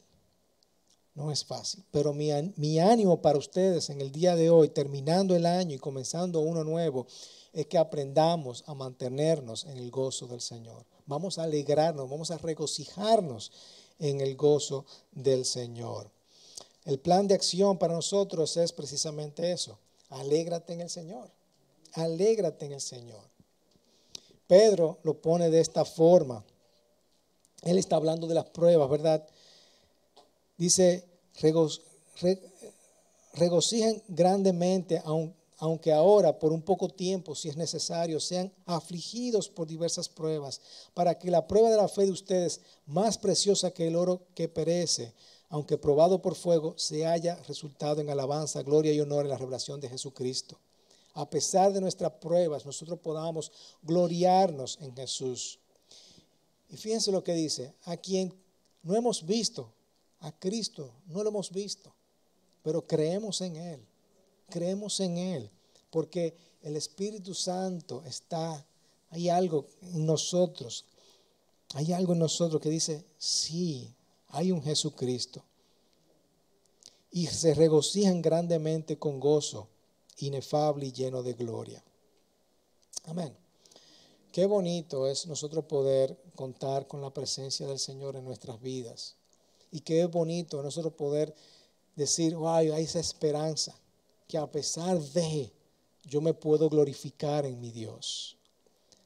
No 1.14 1.31
es 1.31 1.44
fácil, 1.44 1.85
pero 1.92 2.12
mi, 2.12 2.33
ánimo 2.81 3.22
para 3.22 3.38
ustedes 3.38 3.88
en 3.88 4.00
el 4.00 4.11
día 4.11 4.35
de 4.35 4.50
hoy, 4.50 4.68
terminando 4.68 5.37
el 5.37 5.46
año 5.46 5.77
y 5.77 5.79
comenzando 5.79 6.40
uno 6.40 6.64
nuevo, 6.64 7.07
es 7.53 7.66
que 7.66 7.79
aprendamos 7.79 8.64
a 8.66 8.74
mantenernos 8.74 9.64
en 9.64 9.77
el 9.77 9.92
gozo 9.92 10.27
del 10.27 10.40
Señor. 10.40 10.85
Vamos 11.07 11.38
a 11.38 11.44
alegrarnos, 11.44 12.11
vamos 12.11 12.33
a 12.33 12.38
regocijarnos 12.38 13.53
en 14.00 14.20
el 14.20 14.35
gozo 14.35 14.87
del 15.12 15.44
Señor. 15.44 16.11
El 16.85 16.98
plan 16.98 17.29
de 17.29 17.35
acción 17.35 17.79
para 17.79 17.94
nosotros 17.94 18.57
es 18.57 18.72
precisamente 18.72 19.53
eso. 19.53 19.79
Alégrate 20.11 20.72
en 20.72 20.81
el 20.81 20.90
Señor. 20.90 21.31
Alégrate 21.92 22.66
en 22.66 22.72
el 22.72 22.81
Señor. 22.81 23.22
Pedro 24.48 24.98
lo 25.05 25.20
pone 25.22 25.48
de 25.48 25.61
esta 25.61 25.85
forma. 25.85 26.44
Él 27.62 27.79
está 27.79 27.96
hablando 27.96 28.27
de 28.27 28.35
las 28.35 28.46
pruebas, 28.46 28.90
¿verdad? 28.90 29.27
Dice, 30.57 31.05
regocijen 33.35 34.03
grandemente, 34.09 35.03
aunque 35.59 35.93
ahora, 35.93 36.38
por 36.38 36.53
un 36.53 36.62
poco 36.62 36.88
tiempo, 36.88 37.35
si 37.35 37.49
es 37.49 37.57
necesario, 37.57 38.21
sean 38.21 38.53
afligidos 38.67 39.49
por 39.49 39.67
diversas 39.67 40.09
pruebas, 40.09 40.61
para 40.95 41.19
que 41.19 41.31
la 41.31 41.47
prueba 41.47 41.71
de 41.71 41.77
la 41.77 41.88
fe 41.88 42.07
de 42.07 42.12
ustedes, 42.12 42.61
más 42.87 43.19
preciosa 43.19 43.73
que 43.73 43.88
el 43.88 43.97
oro 43.97 44.23
que 44.35 44.49
perece, 44.49 45.12
aunque 45.49 45.79
probado 45.79 46.23
por 46.23 46.35
fuego, 46.35 46.75
se 46.77 47.07
haya 47.07 47.37
resultado 47.49 48.01
en 48.01 48.11
alabanza, 48.11 48.62
gloria 48.62 48.93
y 48.93 49.01
honor 49.01 49.25
en 49.25 49.31
la 49.31 49.38
revelación 49.38 49.81
de 49.81 49.88
Jesucristo. 49.88 50.59
A 51.14 51.31
pesar 51.31 51.73
de 51.73 51.81
nuestras 51.81 52.12
pruebas, 52.14 52.67
nosotros 52.67 52.99
podamos 52.99 53.53
gloriarnos 53.83 54.79
en 54.81 54.97
Jesús. 54.97 55.61
Y 56.69 56.77
fíjense 56.77 57.12
lo 57.12 57.23
que 57.23 57.35
dice, 57.35 57.73
a 57.85 57.97
quien 57.97 58.35
no 58.83 58.97
hemos 58.97 59.25
visto, 59.25 59.73
a 60.25 60.33
Cristo 60.33 60.91
no 61.07 61.23
lo 61.23 61.29
hemos 61.29 61.51
visto, 61.51 61.93
pero 62.63 62.87
creemos 62.87 63.43
en 63.43 63.57
Él. 63.57 63.87
Creemos 64.49 64.99
en 65.01 65.19
Él, 65.19 65.51
porque 65.91 66.35
el 66.63 66.77
Espíritu 66.77 67.35
Santo 67.35 68.03
está 68.07 68.65
Hay 69.11 69.29
algo 69.29 69.69
en 69.83 70.07
nosotros, 70.07 70.87
hay 71.75 71.93
algo 71.93 72.15
en 72.15 72.19
nosotros 72.21 72.61
que 72.61 72.71
dice, 72.71 73.05
sí, 73.17 73.95
hay 74.29 74.51
un 74.51 74.63
Jesucristo. 74.63 75.45
Y 77.13 77.27
se 77.27 77.55
regocijan 77.55 78.23
grandemente 78.23 78.99
con 78.99 79.21
gozo 79.21 79.69
inefable 80.19 80.87
y 80.87 80.93
lleno 80.93 81.23
de 81.23 81.35
gloria. 81.35 81.85
Amén. 83.05 83.37
Qué 84.33 84.47
bonito 84.47 85.07
es 85.07 85.27
nosotros 85.27 85.67
poder 85.67 86.19
contar 86.35 86.89
con 86.89 87.01
la 87.01 87.13
presencia 87.13 87.69
del 87.69 87.79
Señor 87.79 88.17
en 88.17 88.25
nuestras 88.25 88.61
vidas. 88.61 89.17
Y 89.75 89.81
qué 89.81 90.07
bonito 90.07 90.63
nosotros 90.63 90.93
poder 90.93 91.35
decir, 91.97 92.37
wow, 92.37 92.59
hay 92.59 92.85
esa 92.85 93.01
esperanza, 93.01 93.77
que 94.29 94.39
a 94.39 94.47
pesar 94.47 95.01
de, 95.01 95.53
yo 96.05 96.21
me 96.21 96.33
puedo 96.33 96.69
glorificar 96.69 97.45
en 97.45 97.61
mi 97.61 97.73
Dios. 97.73 98.37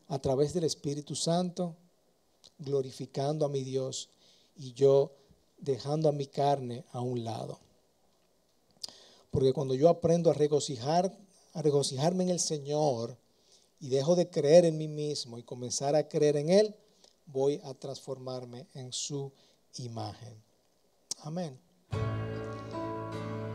A 0.09 0.18
través 0.18 0.52
del 0.52 0.64
Espíritu 0.64 1.14
Santo, 1.14 1.74
glorificando 2.59 3.46
a 3.46 3.48
mi 3.48 3.64
Dios 3.64 4.11
y 4.57 4.74
yo 4.74 5.11
dejando 5.57 6.11
a 6.11 6.12
mi 6.12 6.26
carne 6.26 6.85
a 6.92 7.00
un 7.00 7.24
lado. 7.24 7.59
Porque 9.31 9.54
cuando 9.54 9.74
yo 9.74 9.88
aprendo 9.88 10.31
a 10.31 10.35
regocijar, 10.35 11.18
a 11.54 11.62
regocijarme 11.62 12.24
en 12.24 12.31
el 12.31 12.40
Señor 12.40 13.16
y 13.81 13.88
dejo 13.88 14.16
de 14.16 14.28
creer 14.28 14.66
en 14.66 14.76
mí 14.76 14.87
mismo 14.87 15.38
y 15.38 15.44
comenzar 15.44 15.96
a 15.96 16.09
creer 16.09 16.37
en 16.37 16.50
Él, 16.50 16.76
voy 17.24 17.59
a 17.64 17.72
transformarme 17.72 18.66
en 18.74 18.92
su 18.92 19.33
imagen. 19.78 20.46
Amén. 21.28 21.60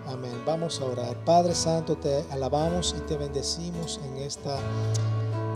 Amén. 0.05 0.43
Vamos 0.45 0.79
a 0.79 0.85
orar. 0.85 1.25
Padre 1.25 1.55
Santo, 1.55 1.97
te 1.97 2.23
alabamos 2.29 2.93
y 2.95 3.01
te 3.07 3.17
bendecimos 3.17 3.99
en 4.05 4.17
esta 4.17 4.59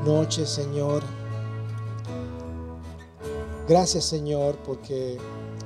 noche, 0.03 0.47
Señor. 0.47 1.03
Gracias, 3.67 4.05
Señor, 4.05 4.57
porque 4.65 5.19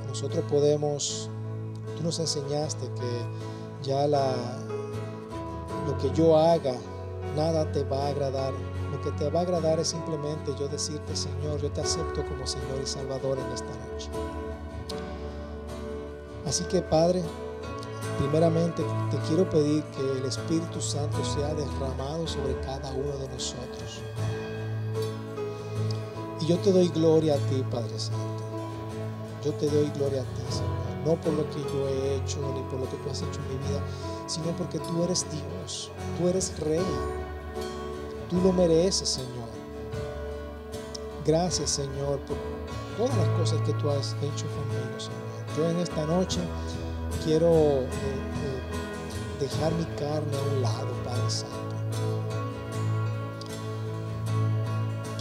nosotros 0.08 0.44
podemos, 0.50 1.30
tú 1.96 2.04
nos 2.04 2.20
enseñaste 2.20 2.86
que 2.96 3.90
ya 3.90 4.06
la, 4.06 4.34
lo 5.88 5.98
que 6.00 6.12
yo 6.14 6.36
haga, 6.36 6.76
nada 7.38 7.72
te 7.72 7.86
va 7.86 8.08
a 8.08 8.10
agradar. 8.10 8.52
Lo 8.92 9.00
que 9.00 9.12
te 9.12 9.30
va 9.30 9.40
a 9.40 9.44
agradar 9.44 9.80
es 9.80 9.88
simplemente 9.88 10.54
yo 10.60 10.68
decirte, 10.68 11.16
Señor, 11.16 11.62
yo 11.62 11.72
te 11.72 11.80
acepto 11.80 12.26
como 12.26 12.46
Señor 12.46 12.82
y 12.84 12.86
Salvador 12.86 13.40
en 13.40 13.52
esta 13.54 13.72
noche. 13.90 14.10
Así 16.52 16.66
que, 16.66 16.82
Padre, 16.82 17.24
primeramente 18.20 18.84
te 19.10 19.18
quiero 19.20 19.50
pedir 19.50 19.86
que 19.86 20.02
el 20.02 20.26
Espíritu 20.26 20.82
Santo 20.82 21.24
sea 21.24 21.54
derramado 21.54 22.28
sobre 22.28 22.60
cada 22.60 22.92
uno 22.92 23.18
de 23.20 23.30
nosotros. 23.30 24.02
Y 26.42 26.48
yo 26.48 26.58
te 26.58 26.74
doy 26.74 26.90
gloria 26.90 27.36
a 27.36 27.38
ti, 27.38 27.64
Padre 27.72 27.98
Santo. 27.98 28.44
Yo 29.46 29.54
te 29.54 29.70
doy 29.70 29.90
gloria 29.92 30.24
a 30.24 30.26
ti, 30.26 30.42
Señor. 30.50 31.06
No 31.06 31.22
por 31.22 31.32
lo 31.32 31.50
que 31.52 31.62
yo 31.62 31.88
he 31.88 32.16
hecho 32.18 32.40
ni 32.54 32.62
por 32.64 32.82
lo 32.82 32.90
que 32.90 32.98
tú 32.98 33.10
has 33.10 33.22
hecho 33.22 33.40
en 33.40 33.48
mi 33.48 33.68
vida, 33.70 33.80
sino 34.28 34.48
porque 34.58 34.78
tú 34.80 35.06
eres 35.06 35.26
Dios, 35.32 35.90
tú 36.18 36.28
eres 36.28 36.60
Rey. 36.60 36.84
Tú 38.30 38.42
lo 38.42 38.52
mereces, 38.52 39.08
Señor. 39.08 39.48
Gracias, 41.26 41.70
Señor, 41.70 42.20
por 42.28 42.36
todas 42.98 43.16
las 43.16 43.40
cosas 43.40 43.62
que 43.62 43.72
tú 43.72 43.90
has 43.90 44.18
hecho 44.22 44.48
conmigo, 44.48 45.00
Señor. 45.00 45.41
Yo 45.58 45.70
en 45.70 45.78
esta 45.80 46.06
noche 46.06 46.40
quiero 47.26 47.50
eh, 47.52 47.88
eh, 47.90 49.40
dejar 49.40 49.74
mi 49.74 49.84
carne 49.84 50.38
a 50.38 50.56
un 50.56 50.62
lado, 50.62 50.88
Padre 51.04 51.30
Santo. 51.30 51.76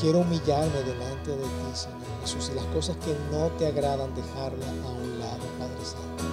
Quiero 0.01 0.21
humillarme 0.21 0.79
delante 0.85 1.31
de 1.33 1.43
ti, 1.43 1.75
Señor 1.75 1.99
Jesús, 2.23 2.51
y 2.53 2.55
las 2.55 2.65
cosas 2.67 2.97
que 2.99 3.15
no 3.33 3.49
te 3.59 3.67
agradan, 3.67 4.15
dejarlas 4.15 4.69
a 4.69 4.89
un 4.91 5.19
lado, 5.19 5.45
Padre 5.59 5.85
Santo. 5.85 6.25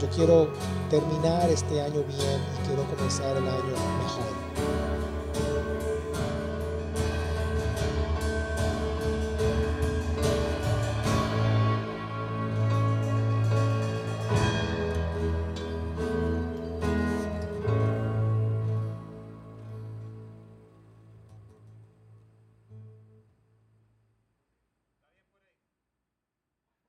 Yo 0.00 0.08
quiero 0.10 0.48
terminar 0.90 1.50
este 1.50 1.82
año 1.82 2.04
bien 2.04 2.40
y 2.54 2.66
quiero 2.66 2.84
comenzar 2.94 3.36
el 3.36 3.48
año 3.48 3.74
mejor. 3.98 4.37